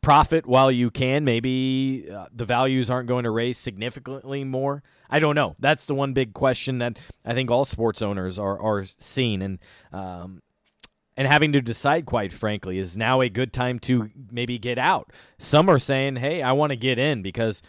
profit 0.00 0.46
while 0.46 0.72
you 0.72 0.90
can. 0.90 1.24
Maybe 1.24 2.08
uh, 2.12 2.26
the 2.34 2.46
values 2.46 2.90
aren't 2.90 3.08
going 3.08 3.24
to 3.24 3.30
raise 3.30 3.58
significantly 3.58 4.42
more. 4.42 4.82
I 5.08 5.18
don't 5.18 5.34
know. 5.34 5.54
That's 5.58 5.86
the 5.86 5.94
one 5.94 6.14
big 6.14 6.32
question 6.32 6.78
that 6.78 6.98
I 7.24 7.34
think 7.34 7.50
all 7.50 7.66
sports 7.66 8.02
owners 8.02 8.38
are 8.38 8.58
are 8.58 8.84
seeing 8.84 9.42
and 9.42 9.58
um, 9.92 10.42
and 11.16 11.28
having 11.28 11.52
to 11.52 11.60
decide. 11.60 12.06
Quite 12.06 12.32
frankly, 12.32 12.78
is 12.78 12.96
now 12.96 13.20
a 13.20 13.28
good 13.28 13.52
time 13.52 13.78
to 13.80 14.10
maybe 14.30 14.58
get 14.58 14.78
out. 14.78 15.12
Some 15.38 15.68
are 15.68 15.78
saying, 15.78 16.16
"Hey, 16.16 16.42
I 16.42 16.52
want 16.52 16.70
to 16.70 16.76
get 16.76 16.98
in 16.98 17.22
because." 17.22 17.62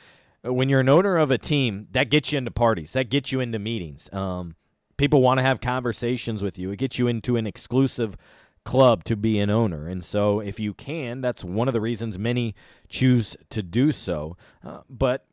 When 0.46 0.68
you're 0.68 0.82
an 0.82 0.90
owner 0.90 1.16
of 1.16 1.32
a 1.32 1.38
team, 1.38 1.88
that 1.92 2.10
gets 2.10 2.34
you 2.34 2.38
into 2.38 2.52
parties, 2.52 2.92
that 2.92 3.10
gets 3.10 3.32
you 3.32 3.40
into 3.40 3.60
meetings. 3.60 4.12
Um, 4.12 4.58
people 4.98 5.22
want 5.22 5.40
to 5.40 5.44
have 5.44 5.62
conversations 5.62 6.44
with 6.44 6.58
you. 6.58 6.72
It 6.72 6.78
gets 6.78 7.00
you 7.00 7.08
into 7.08 7.38
an 7.38 7.48
exclusive 7.48 8.18
club 8.66 9.04
to 9.06 9.16
be 9.16 9.40
an 9.40 9.50
owner. 9.50 9.88
And 9.88 10.04
so, 10.04 10.40
if 10.40 10.60
you 10.60 10.74
can, 10.74 11.22
that's 11.22 11.44
one 11.44 11.68
of 11.68 11.74
the 11.74 11.82
reasons 11.82 12.18
many 12.18 12.56
choose 12.90 13.36
to 13.50 13.62
do 13.62 13.92
so. 13.92 14.38
Uh, 14.66 14.82
but, 14.90 15.26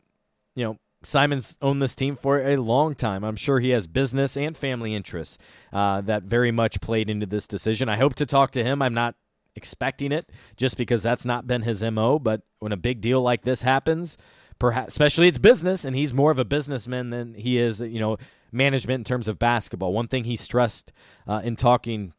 you 0.55 0.65
know, 0.65 0.79
Simon's 1.03 1.57
owned 1.63 1.81
this 1.81 1.95
team 1.95 2.17
for 2.17 2.41
a 2.41 2.57
long 2.57 2.95
time. 2.95 3.25
I'm 3.25 3.37
sure 3.37 3.61
he 3.61 3.71
has 3.71 3.87
business 3.87 4.37
and 4.37 4.57
family 4.57 4.95
interests 4.95 5.39
uh, 5.73 6.03
that 6.03 6.25
very 6.25 6.51
much 6.51 6.81
played 6.81 7.09
into 7.09 7.27
this 7.27 7.47
decision. 7.47 7.89
I 7.89 7.97
hope 7.97 8.15
to 8.17 8.27
talk 8.27 8.51
to 8.53 8.65
him. 8.65 8.83
I'm 8.83 8.95
not 8.95 9.15
expecting 9.57 10.13
it 10.13 10.31
just 10.57 10.77
because 10.77 11.03
that's 11.03 11.25
not 11.25 11.47
been 11.47 11.63
his 11.63 11.83
MO. 11.83 12.19
But 12.19 12.43
when 12.59 12.73
a 12.73 12.77
big 12.77 13.01
deal 13.01 13.23
like 13.23 13.43
this 13.43 13.63
happens, 13.63 14.19
perhaps, 14.59 14.89
especially 14.89 15.29
it's 15.29 15.39
business, 15.39 15.85
and 15.85 15.97
he's 15.97 16.13
more 16.13 16.31
of 16.31 16.39
a 16.39 16.45
businessman 16.45 17.11
than 17.11 17.35
he 17.35 17.59
is, 17.59 17.81
you 17.81 18.01
know, 18.01 18.19
management 18.53 19.01
in 19.01 19.05
terms 19.05 19.29
of 19.29 19.39
basketball. 19.39 19.93
One 19.93 20.09
thing 20.09 20.25
he 20.25 20.37
stressed 20.37 20.93
uh, 21.27 21.41
in 21.45 21.57
talking 21.57 22.13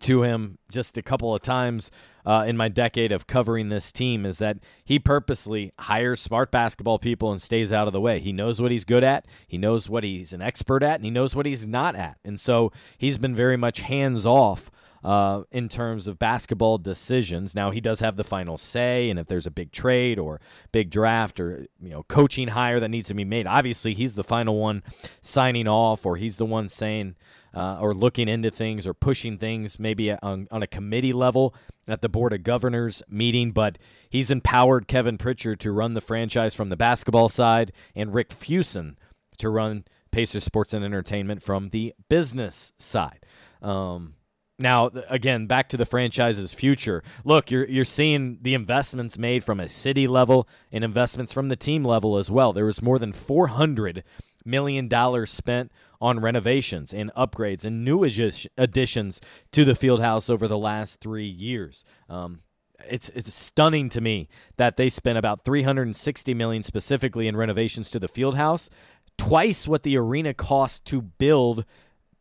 to 0.00 0.22
him 0.22 0.58
just 0.70 0.96
a 0.96 1.02
couple 1.02 1.34
of 1.34 1.42
times 1.42 1.90
uh, 2.24 2.44
in 2.46 2.56
my 2.56 2.68
decade 2.68 3.12
of 3.12 3.26
covering 3.26 3.68
this 3.68 3.92
team 3.92 4.24
is 4.24 4.38
that 4.38 4.58
he 4.84 4.98
purposely 4.98 5.72
hires 5.80 6.20
smart 6.20 6.50
basketball 6.50 6.98
people 6.98 7.30
and 7.32 7.42
stays 7.42 7.72
out 7.72 7.86
of 7.86 7.92
the 7.92 8.00
way. 8.00 8.20
He 8.20 8.32
knows 8.32 8.60
what 8.60 8.70
he's 8.70 8.84
good 8.84 9.04
at, 9.04 9.26
he 9.46 9.58
knows 9.58 9.88
what 9.88 10.04
he's 10.04 10.32
an 10.32 10.40
expert 10.40 10.82
at, 10.82 10.96
and 10.96 11.04
he 11.04 11.10
knows 11.10 11.34
what 11.34 11.46
he's 11.46 11.66
not 11.66 11.96
at. 11.96 12.18
And 12.24 12.38
so 12.38 12.72
he's 12.96 13.18
been 13.18 13.34
very 13.34 13.56
much 13.56 13.80
hands 13.80 14.24
off. 14.24 14.70
Uh, 15.04 15.42
in 15.50 15.68
terms 15.68 16.06
of 16.06 16.18
basketball 16.18 16.78
decisions, 16.78 17.54
now 17.56 17.70
he 17.70 17.80
does 17.80 18.00
have 18.00 18.16
the 18.16 18.24
final 18.24 18.56
say, 18.56 19.10
and 19.10 19.18
if 19.18 19.26
there's 19.26 19.46
a 19.46 19.50
big 19.50 19.72
trade 19.72 20.18
or 20.18 20.40
big 20.70 20.90
draft 20.90 21.40
or 21.40 21.66
you 21.80 21.90
know 21.90 22.04
coaching 22.04 22.48
hire 22.48 22.78
that 22.78 22.88
needs 22.88 23.08
to 23.08 23.14
be 23.14 23.24
made, 23.24 23.46
obviously 23.46 23.94
he's 23.94 24.14
the 24.14 24.22
final 24.22 24.58
one 24.58 24.82
signing 25.20 25.66
off, 25.66 26.06
or 26.06 26.16
he's 26.16 26.36
the 26.36 26.46
one 26.46 26.68
saying, 26.68 27.16
uh, 27.54 27.78
or 27.80 27.94
looking 27.94 28.28
into 28.28 28.50
things 28.50 28.86
or 28.86 28.94
pushing 28.94 29.38
things 29.38 29.78
maybe 29.78 30.12
on, 30.12 30.46
on 30.50 30.62
a 30.62 30.66
committee 30.66 31.12
level 31.12 31.54
at 31.86 32.00
the 32.00 32.08
Board 32.08 32.32
of 32.32 32.42
Governors 32.42 33.02
meeting. 33.08 33.50
But 33.50 33.78
he's 34.08 34.30
empowered 34.30 34.88
Kevin 34.88 35.18
Pritchard 35.18 35.60
to 35.60 35.72
run 35.72 35.94
the 35.94 36.00
franchise 36.00 36.54
from 36.54 36.68
the 36.68 36.76
basketball 36.76 37.28
side 37.28 37.72
and 37.94 38.14
Rick 38.14 38.30
Fuson 38.30 38.96
to 39.38 39.48
run 39.48 39.84
Pacers 40.12 40.44
Sports 40.44 40.72
and 40.74 40.84
Entertainment 40.84 41.42
from 41.42 41.70
the 41.70 41.94
business 42.08 42.72
side. 42.78 43.24
Um, 43.60 44.14
now, 44.58 44.90
again, 45.08 45.46
back 45.46 45.68
to 45.70 45.76
the 45.76 45.86
franchise's 45.86 46.52
future. 46.52 47.02
Look, 47.24 47.50
you're 47.50 47.68
you're 47.68 47.84
seeing 47.84 48.38
the 48.42 48.54
investments 48.54 49.18
made 49.18 49.44
from 49.44 49.60
a 49.60 49.68
city 49.68 50.06
level 50.06 50.48
and 50.70 50.84
investments 50.84 51.32
from 51.32 51.48
the 51.48 51.56
team 51.56 51.84
level 51.84 52.16
as 52.16 52.30
well. 52.30 52.52
There 52.52 52.66
was 52.66 52.82
more 52.82 52.98
than 52.98 53.12
400 53.12 54.04
million 54.44 54.88
dollars 54.88 55.30
spent 55.30 55.72
on 56.00 56.20
renovations 56.20 56.92
and 56.92 57.12
upgrades 57.14 57.64
and 57.64 57.84
new 57.84 58.04
additions 58.04 59.20
to 59.52 59.64
the 59.64 59.74
field 59.74 60.00
house 60.00 60.28
over 60.28 60.48
the 60.48 60.58
last 60.58 61.00
three 61.00 61.28
years. 61.28 61.84
Um, 62.08 62.40
it's 62.88 63.08
it's 63.10 63.32
stunning 63.32 63.88
to 63.90 64.00
me 64.00 64.28
that 64.56 64.76
they 64.76 64.88
spent 64.88 65.18
about 65.18 65.44
360 65.44 66.34
million 66.34 66.62
specifically 66.62 67.28
in 67.28 67.36
renovations 67.36 67.90
to 67.90 67.98
the 67.98 68.08
field 68.08 68.36
house, 68.36 68.68
twice 69.16 69.68
what 69.68 69.82
the 69.82 69.96
arena 69.96 70.34
cost 70.34 70.84
to 70.86 71.00
build 71.00 71.64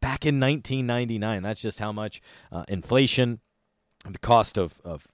back 0.02 0.26
in 0.26 0.40
1999. 0.40 1.44
That's 1.44 1.62
just 1.62 1.80
how 1.80 1.92
much 1.92 2.22
uh, 2.52 2.66
inflation, 2.68 3.40
the 4.10 4.20
cost 4.20 4.58
of, 4.58 4.82
of 4.84 5.08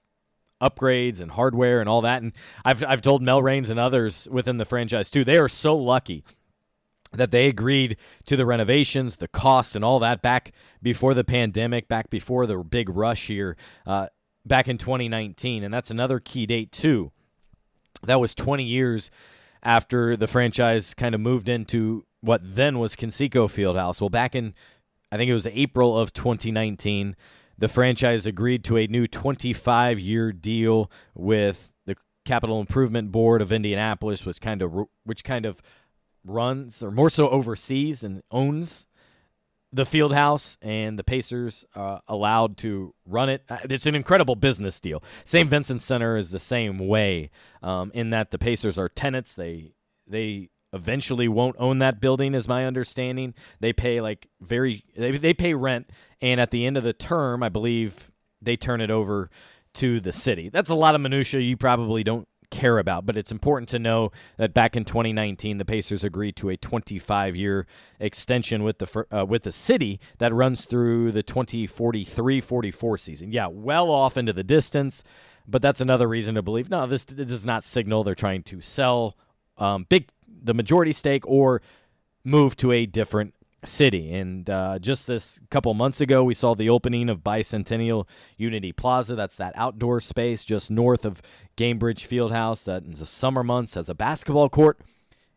upgrades 0.60 1.20
and 1.20 1.32
hardware 1.32 1.80
and 1.80 1.88
all 1.88 2.00
that. 2.02 2.22
And 2.22 2.32
I've 2.64 2.82
I've 2.84 3.02
told 3.02 3.22
Mel 3.22 3.42
Raines 3.42 3.70
and 3.70 3.78
others 3.78 4.28
within 4.30 4.56
the 4.56 4.64
franchise 4.64 5.10
too. 5.10 5.24
They 5.24 5.38
are 5.38 5.48
so 5.48 5.76
lucky 5.76 6.24
that 7.12 7.30
they 7.30 7.46
agreed 7.46 7.96
to 8.26 8.36
the 8.36 8.46
renovations, 8.46 9.16
the 9.16 9.28
costs, 9.28 9.74
and 9.74 9.84
all 9.84 9.98
that 10.00 10.22
back 10.22 10.52
before 10.82 11.14
the 11.14 11.24
pandemic, 11.24 11.88
back 11.88 12.10
before 12.10 12.46
the 12.46 12.58
big 12.58 12.88
rush 12.88 13.26
here, 13.26 13.56
uh, 13.86 14.08
back 14.44 14.68
in 14.68 14.78
2019. 14.78 15.62
And 15.62 15.72
that's 15.72 15.90
another 15.90 16.20
key 16.20 16.46
date, 16.46 16.72
too. 16.72 17.12
That 18.02 18.20
was 18.20 18.34
20 18.34 18.62
years 18.62 19.10
after 19.62 20.16
the 20.16 20.26
franchise 20.26 20.94
kind 20.94 21.14
of 21.14 21.20
moved 21.20 21.48
into 21.48 22.04
what 22.20 22.40
then 22.42 22.78
was 22.78 22.94
Conseco 22.94 23.48
Fieldhouse. 23.48 24.00
Well, 24.00 24.10
back 24.10 24.34
in, 24.34 24.54
I 25.10 25.16
think 25.16 25.30
it 25.30 25.34
was 25.34 25.46
April 25.46 25.98
of 25.98 26.12
2019, 26.12 27.16
the 27.56 27.68
franchise 27.68 28.26
agreed 28.26 28.62
to 28.64 28.76
a 28.76 28.86
new 28.86 29.06
25 29.06 29.98
year 29.98 30.32
deal 30.32 30.90
with 31.14 31.72
the 31.86 31.96
Capital 32.24 32.60
Improvement 32.60 33.10
Board 33.10 33.42
of 33.42 33.50
Indianapolis, 33.50 34.24
which 34.24 34.40
kind 34.40 34.62
of, 34.62 34.86
which 35.04 35.24
kind 35.24 35.44
of 35.44 35.60
runs, 36.24 36.82
or 36.82 36.90
more 36.90 37.10
so 37.10 37.28
oversees 37.28 38.04
and 38.04 38.22
owns 38.30 38.86
the 39.72 39.84
field 39.84 40.14
house 40.14 40.56
and 40.62 40.98
the 40.98 41.04
Pacers 41.04 41.66
uh, 41.74 41.98
allowed 42.08 42.56
to 42.58 42.94
run 43.04 43.28
it. 43.28 43.42
Uh, 43.48 43.58
it's 43.64 43.86
an 43.86 43.94
incredible 43.94 44.34
business 44.36 44.80
deal. 44.80 45.02
St. 45.24 45.48
Vincent 45.48 45.80
Center 45.80 46.16
is 46.16 46.30
the 46.30 46.38
same 46.38 46.78
way 46.78 47.30
um, 47.62 47.90
in 47.94 48.10
that 48.10 48.30
the 48.30 48.38
Pacers 48.38 48.78
are 48.78 48.88
tenants. 48.88 49.34
They 49.34 49.72
they 50.06 50.48
eventually 50.72 51.28
won't 51.28 51.56
own 51.58 51.78
that 51.78 52.00
building, 52.00 52.34
is 52.34 52.48
my 52.48 52.66
understanding. 52.66 53.34
They 53.60 53.72
pay 53.72 54.00
like 54.00 54.28
very 54.40 54.84
they 54.96 55.16
they 55.16 55.34
pay 55.34 55.54
rent, 55.54 55.90
and 56.20 56.40
at 56.40 56.50
the 56.50 56.66
end 56.66 56.76
of 56.76 56.84
the 56.84 56.92
term, 56.92 57.42
I 57.42 57.48
believe 57.48 58.10
they 58.40 58.56
turn 58.56 58.80
it 58.80 58.90
over 58.90 59.30
to 59.74 60.00
the 60.00 60.12
city. 60.12 60.48
That's 60.48 60.70
a 60.70 60.74
lot 60.74 60.94
of 60.94 61.00
minutia 61.00 61.40
you 61.40 61.56
probably 61.56 62.02
don't 62.02 62.28
care 62.50 62.78
about. 62.78 63.06
But 63.06 63.16
it's 63.16 63.32
important 63.32 63.68
to 63.70 63.78
know 63.78 64.10
that 64.36 64.54
back 64.54 64.76
in 64.76 64.84
2019, 64.84 65.58
the 65.58 65.64
Pacers 65.64 66.04
agreed 66.04 66.36
to 66.36 66.50
a 66.50 66.56
25-year 66.56 67.66
extension 68.00 68.62
with 68.62 68.78
the 68.78 69.04
uh, 69.16 69.24
with 69.24 69.42
the 69.42 69.52
city 69.52 70.00
that 70.18 70.32
runs 70.32 70.64
through 70.64 71.12
the 71.12 71.22
2043-44 71.22 73.00
season. 73.00 73.32
Yeah, 73.32 73.48
well 73.48 73.90
off 73.90 74.16
into 74.16 74.32
the 74.32 74.44
distance, 74.44 75.02
but 75.46 75.62
that's 75.62 75.80
another 75.80 76.08
reason 76.08 76.34
to 76.36 76.42
believe 76.42 76.70
no, 76.70 76.86
this 76.86 77.04
does 77.04 77.46
not 77.46 77.64
signal 77.64 78.04
they're 78.04 78.14
trying 78.14 78.42
to 78.44 78.60
sell 78.60 79.16
um, 79.56 79.86
big 79.88 80.08
the 80.42 80.54
majority 80.54 80.92
stake 80.92 81.26
or 81.26 81.60
move 82.24 82.56
to 82.56 82.72
a 82.72 82.86
different 82.86 83.34
city. 83.64 84.14
And 84.14 84.48
uh, 84.48 84.78
just 84.78 85.06
this 85.06 85.40
couple 85.50 85.72
months 85.74 86.00
ago, 86.00 86.22
we 86.22 86.34
saw 86.34 86.54
the 86.54 86.68
opening 86.68 87.08
of 87.08 87.20
Bicentennial 87.20 88.06
Unity 88.36 88.72
Plaza. 88.72 89.14
That's 89.14 89.36
that 89.36 89.52
outdoor 89.56 90.00
space 90.00 90.44
just 90.44 90.70
north 90.70 91.04
of 91.04 91.22
Gainbridge 91.56 92.06
Fieldhouse 92.06 92.64
that 92.64 92.84
in 92.84 92.92
the 92.92 93.06
summer 93.06 93.42
months 93.42 93.74
has 93.74 93.88
a 93.88 93.94
basketball 93.94 94.48
court. 94.48 94.80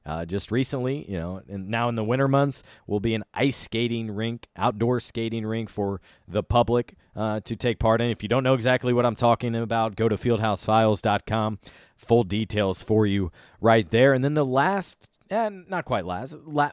Uh, 0.03 0.25
just 0.25 0.49
recently, 0.49 1.05
you 1.09 1.17
know, 1.17 1.41
and 1.47 1.69
now 1.69 1.87
in 1.87 1.95
the 1.95 2.03
winter 2.03 2.27
months 2.27 2.63
will 2.87 2.99
be 2.99 3.13
an 3.13 3.23
ice 3.35 3.55
skating 3.55 4.09
rink, 4.09 4.47
outdoor 4.57 4.99
skating 4.99 5.45
rink 5.45 5.69
for 5.69 6.01
the 6.27 6.41
public 6.41 6.95
uh, 7.15 7.39
to 7.41 7.55
take 7.55 7.77
part 7.77 8.01
in. 8.01 8.09
If 8.09 8.23
you 8.23 8.29
don't 8.29 8.43
know 8.43 8.55
exactly 8.55 8.93
what 8.93 9.05
I'm 9.05 9.13
talking 9.15 9.55
about, 9.55 9.95
go 9.95 10.09
to 10.09 10.15
fieldhousefiles.com. 10.17 11.59
Full 11.97 12.23
details 12.23 12.81
for 12.81 13.05
you 13.05 13.31
right 13.59 13.89
there. 13.91 14.13
And 14.13 14.23
then 14.23 14.33
the 14.33 14.45
last, 14.45 15.09
and 15.29 15.69
not 15.69 15.85
quite 15.85 16.05
last, 16.05 16.35
la- 16.45 16.71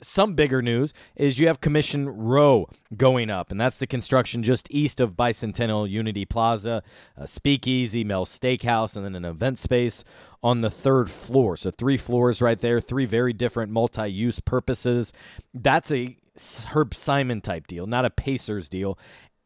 some 0.00 0.34
bigger 0.34 0.62
news 0.62 0.94
is 1.16 1.38
you 1.38 1.46
have 1.46 1.60
Commission 1.60 2.08
Row 2.08 2.68
going 2.96 3.30
up, 3.30 3.50
and 3.50 3.60
that's 3.60 3.78
the 3.78 3.86
construction 3.86 4.42
just 4.42 4.70
east 4.70 5.00
of 5.00 5.16
Bicentennial 5.16 5.88
Unity 5.88 6.24
Plaza, 6.24 6.82
a 7.16 7.26
speakeasy, 7.26 8.04
Mel 8.04 8.24
Steakhouse, 8.24 8.96
and 8.96 9.04
then 9.04 9.14
an 9.14 9.24
event 9.24 9.58
space 9.58 10.04
on 10.42 10.60
the 10.60 10.70
third 10.70 11.10
floor. 11.10 11.56
So 11.56 11.70
three 11.70 11.96
floors 11.96 12.40
right 12.40 12.58
there, 12.58 12.80
three 12.80 13.06
very 13.06 13.32
different 13.32 13.72
multi-use 13.72 14.40
purposes. 14.40 15.12
That's 15.52 15.90
a 15.90 16.16
Herb 16.68 16.94
Simon 16.94 17.40
type 17.40 17.66
deal, 17.66 17.86
not 17.86 18.04
a 18.04 18.10
Pacers 18.10 18.68
deal. 18.68 18.98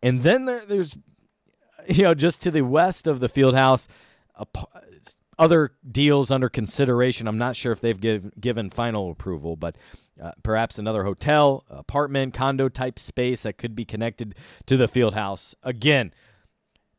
And 0.02 0.22
then 0.22 0.44
there, 0.44 0.66
there's, 0.66 0.98
you 1.88 2.02
know, 2.02 2.14
just 2.14 2.42
to 2.42 2.50
the 2.50 2.62
west 2.62 3.06
of 3.06 3.20
the 3.20 3.28
field 3.28 3.54
house, 3.54 3.88
a, 4.34 4.46
other 5.38 5.72
deals 5.90 6.30
under 6.30 6.48
consideration. 6.48 7.26
I'm 7.26 7.38
not 7.38 7.56
sure 7.56 7.72
if 7.72 7.80
they've 7.80 7.98
give, 7.98 8.40
given 8.40 8.70
final 8.70 9.10
approval, 9.10 9.56
but 9.56 9.76
uh, 10.22 10.32
perhaps 10.42 10.78
another 10.78 11.04
hotel, 11.04 11.64
apartment, 11.70 12.34
condo 12.34 12.68
type 12.68 12.98
space 12.98 13.42
that 13.42 13.58
could 13.58 13.74
be 13.74 13.84
connected 13.84 14.34
to 14.66 14.76
the 14.76 14.88
field 14.88 15.14
house. 15.14 15.54
Again, 15.62 16.12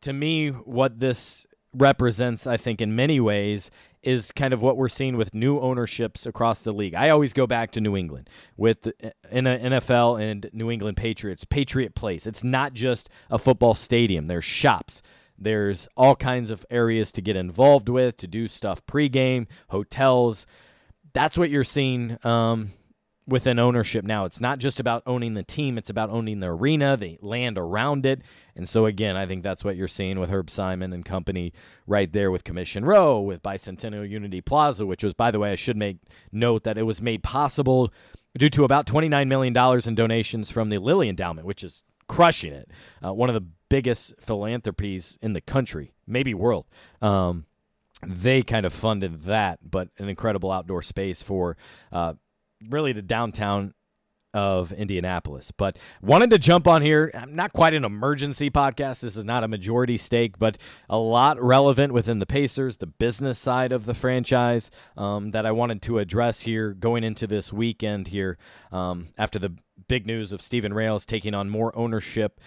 to 0.02 0.13
me, 0.13 0.50
what 0.50 1.00
this 1.00 1.48
represents, 1.74 2.46
I 2.46 2.58
think, 2.58 2.82
in 2.82 2.96
many 2.96 3.19
ways, 3.19 3.72
is 4.02 4.32
kind 4.32 4.54
of 4.54 4.62
what 4.62 4.78
we're 4.78 4.89
seeing 4.89 5.15
with 5.15 5.34
new 5.34 5.60
ownerships 5.60 6.26
across 6.26 6.60
the 6.60 6.74
league. 6.74 6.93
I 6.93 7.10
always 7.10 7.34
go 7.34 7.48
back 7.48 7.72
to 7.72 7.82
New 7.82 7.96
England 7.96 8.30
with 8.58 8.82
the 8.82 8.93
NFL 9.32 10.22
and 10.22 10.50
New 10.52 10.69
England 10.69 10.98
Patriots, 10.98 11.46
Patriot 11.46 11.96
Place. 11.96 12.28
It's 12.28 12.43
not 12.43 12.74
just 12.74 13.10
a 13.30 13.39
football 13.39 13.76
stadium, 13.76 14.28
there's 14.28 14.46
shops. 14.46 15.02
There's 15.38 15.88
all 15.98 16.15
kinds 16.15 16.52
of 16.52 16.65
areas 16.69 17.12
to 17.13 17.22
get 17.22 17.36
involved 17.36 17.89
with, 17.89 18.17
to 18.17 18.28
do 18.28 18.48
stuff 18.48 18.86
pregame, 18.86 19.48
hotels. 19.69 20.46
That's 21.13 21.38
what 21.38 21.50
you're 21.50 21.63
seeing 21.63 22.17
um, 22.24 22.69
within 23.28 23.60
ownership 23.60 24.06
now. 24.06 24.26
It's 24.26 24.41
not 24.41 24.60
just 24.60 24.80
about 24.80 25.04
owning 25.06 25.34
the 25.34 25.43
team, 25.43 25.78
it's 25.78 25.89
about 25.89 26.10
owning 26.10 26.39
the 26.39 26.48
arena, 26.48 26.98
the 26.98 27.17
land 27.22 27.58
around 27.58 28.06
it. 28.06 28.22
And 28.56 28.67
so, 28.67 28.86
again, 28.86 29.15
I 29.15 29.26
think 29.26 29.43
that's 29.43 29.63
what 29.63 29.76
you're 29.76 29.88
seeing 29.88 30.19
with 30.19 30.30
Herb 30.30 30.50
Simon 30.50 30.93
and 30.93 31.04
company 31.04 31.54
right 31.88 32.12
there 32.12 32.32
with 32.32 32.43
Commission 32.43 32.86
Row, 32.86 33.19
with 33.19 33.41
Bicentennial 33.41 34.10
Unity 34.10 34.41
Plaza, 34.41 34.86
which 34.86 35.04
was, 35.04 35.13
by 35.13 35.32
the 35.32 35.39
way, 35.39 35.52
I 35.52 35.56
should 35.56 35.78
make 35.78 35.98
note 36.32 36.63
that 36.63 36.78
it 36.78 36.84
was 36.84 37.02
made 37.02 37.24
possible 37.24 37.91
due 38.38 38.50
to 38.50 38.63
about 38.63 38.88
$29 38.88 39.28
million 39.28 39.82
in 39.88 39.96
donations 39.96 40.52
from 40.52 40.69
the 40.69 40.80
Lilly 40.80 41.10
Endowment, 41.10 41.48
which 41.48 41.63
is 41.63 41.84
crushing 42.08 42.54
it. 42.54 42.69
Uh, 43.04 43.13
one 43.13 43.30
of 43.30 43.36
the 43.36 43.46
biggest 43.74 44.14
philanthropies 44.20 45.18
in 45.20 45.34
the 45.34 45.42
country, 45.42 45.96
maybe 46.06 46.32
world. 46.32 46.68
Um, 47.02 47.48
they 48.06 48.44
kind 48.44 48.68
of 48.68 48.72
funded 48.72 49.24
that, 49.24 49.58
but 49.68 49.88
an 49.98 50.10
incredible 50.10 50.52
outdoor 50.52 50.84
space 50.84 51.24
for 51.24 51.58
uh, 51.92 52.14
really 52.70 52.94
the 52.94 53.02
downtown 53.02 53.74
of 54.32 54.72
Indianapolis. 54.72 55.52
But 55.52 55.80
wanted 56.04 56.30
to 56.30 56.38
jump 56.38 56.68
on 56.68 56.84
here. 56.84 57.12
Not 57.28 57.52
quite 57.52 57.74
an 57.74 57.84
emergency 57.84 58.52
podcast. 58.52 59.02
This 59.02 59.16
is 59.16 59.26
not 59.26 59.44
a 59.44 59.48
majority 59.48 59.98
stake, 59.98 60.38
but 60.38 60.60
a 60.88 60.98
lot 61.00 61.42
relevant 61.42 61.94
within 61.94 62.20
the 62.20 62.28
Pacers, 62.28 62.78
the 62.78 62.86
business 62.86 63.40
side 63.40 63.72
of 63.72 63.86
the 63.86 63.96
franchise 63.96 64.70
um, 64.98 65.32
that 65.32 65.48
I 65.48 65.52
wanted 65.52 65.82
to 65.84 65.98
address 65.98 66.42
here 66.42 66.74
going 66.74 67.04
into 67.04 67.26
this 67.26 67.52
weekend 67.52 68.10
here 68.10 68.38
um, 68.72 69.08
after 69.18 69.40
the 69.40 69.56
big 69.88 70.06
news 70.08 70.32
of 70.32 70.42
Steven 70.42 70.74
Rales 70.74 71.06
taking 71.06 71.34
on 71.34 71.50
more 71.50 71.76
ownership 71.78 72.40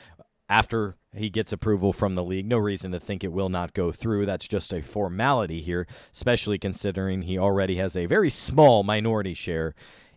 after 0.49 0.95
he 1.15 1.31
gets 1.31 1.53
approval 1.53 1.93
from 1.93 2.15
the 2.15 2.23
league. 2.23 2.47
No 2.47 2.59
reason 2.59 2.93
to 2.93 3.01
think 3.01 3.25
it 3.25 3.33
will 3.33 3.49
not 3.49 3.73
go 3.73 3.91
through. 3.91 4.27
That's 4.27 4.47
just 4.47 4.73
a 4.73 4.83
formality 4.83 5.61
here, 5.61 5.87
especially 6.13 6.59
considering 6.59 7.23
he 7.23 7.39
already 7.39 7.77
has 7.77 7.97
a 7.97 8.07
very 8.07 8.31
small 8.31 8.83
minority 8.83 9.35
share 9.35 9.75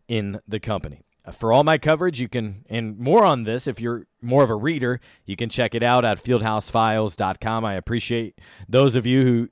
in 0.08 0.40
the 0.48 0.60
company. 0.60 1.02
Uh, 1.26 1.32
for 1.32 1.52
all 1.52 1.64
my 1.64 1.78
coverage, 1.78 2.20
you 2.20 2.28
can, 2.28 2.66
and 2.70 2.98
more 2.98 3.26
on 3.26 3.44
this, 3.44 3.68
if 3.68 3.80
you're 3.80 4.06
more 4.22 4.44
of 4.44 4.50
a 4.50 4.56
reader, 4.56 5.00
you 5.26 5.36
can 5.36 5.50
check 5.50 5.76
it 5.76 5.84
out 5.84 6.06
at 6.06 6.24
fieldhousefiles.com. 6.24 7.66
I 7.66 7.74
appreciate 7.76 8.40
those 8.68 8.96
of 8.96 9.06
you 9.06 9.24
who 9.24 9.50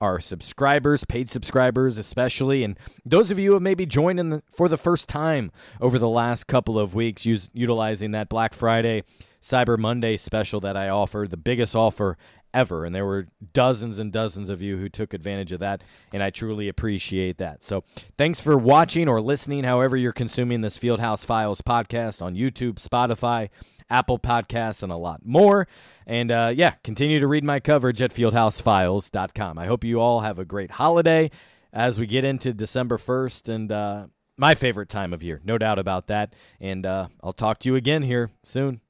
are 0.00 0.20
subscribers, 0.20 1.04
paid 1.04 1.28
subscribers 1.28 1.98
especially, 1.98 2.64
and 2.64 2.78
those 3.04 3.30
of 3.30 3.38
you 3.38 3.52
who 3.52 3.60
maybe 3.60 3.86
joined 3.86 4.20
in 4.20 4.30
the, 4.30 4.42
for 4.50 4.68
the 4.68 4.76
first 4.76 5.08
time 5.08 5.50
over 5.80 5.98
the 5.98 6.08
last 6.08 6.46
couple 6.46 6.78
of 6.78 6.94
weeks, 6.94 7.26
use, 7.26 7.50
utilizing 7.52 8.12
that 8.12 8.28
Black 8.28 8.54
Friday, 8.54 9.02
Cyber 9.42 9.78
Monday 9.78 10.16
special 10.16 10.60
that 10.60 10.76
I 10.76 10.88
offered, 10.88 11.30
the 11.30 11.36
biggest 11.36 11.74
offer 11.74 12.16
ever. 12.54 12.84
And 12.84 12.94
there 12.94 13.04
were 13.04 13.26
dozens 13.52 13.98
and 13.98 14.12
dozens 14.12 14.50
of 14.50 14.62
you 14.62 14.78
who 14.78 14.88
took 14.88 15.12
advantage 15.14 15.52
of 15.52 15.60
that, 15.60 15.82
and 16.12 16.22
I 16.22 16.30
truly 16.30 16.68
appreciate 16.68 17.38
that. 17.38 17.62
So 17.62 17.84
thanks 18.16 18.40
for 18.40 18.56
watching 18.56 19.08
or 19.08 19.20
listening, 19.20 19.64
however, 19.64 19.96
you're 19.96 20.12
consuming 20.12 20.60
this 20.60 20.78
Fieldhouse 20.78 21.24
Files 21.24 21.60
podcast 21.62 22.22
on 22.22 22.34
YouTube, 22.34 22.74
Spotify, 22.74 23.50
Apple 23.90 24.18
Podcasts, 24.18 24.82
and 24.82 24.92
a 24.92 24.96
lot 24.96 25.24
more. 25.24 25.66
And 26.06 26.30
uh, 26.30 26.52
yeah, 26.54 26.74
continue 26.82 27.20
to 27.20 27.26
read 27.26 27.44
my 27.44 27.60
coverage 27.60 28.02
at 28.02 28.12
fieldhousefiles.com. 28.12 29.58
I 29.58 29.66
hope 29.66 29.84
you 29.84 30.00
all 30.00 30.20
have 30.20 30.38
a 30.38 30.44
great 30.44 30.72
holiday 30.72 31.30
as 31.72 31.98
we 31.98 32.06
get 32.06 32.24
into 32.24 32.52
December 32.52 32.98
1st 32.98 33.48
and 33.54 33.72
uh, 33.72 34.06
my 34.36 34.54
favorite 34.54 34.88
time 34.88 35.12
of 35.12 35.22
year, 35.22 35.40
no 35.44 35.58
doubt 35.58 35.78
about 35.78 36.06
that. 36.06 36.34
And 36.60 36.86
uh, 36.86 37.08
I'll 37.22 37.32
talk 37.32 37.58
to 37.60 37.68
you 37.68 37.76
again 37.76 38.02
here 38.02 38.30
soon. 38.42 38.80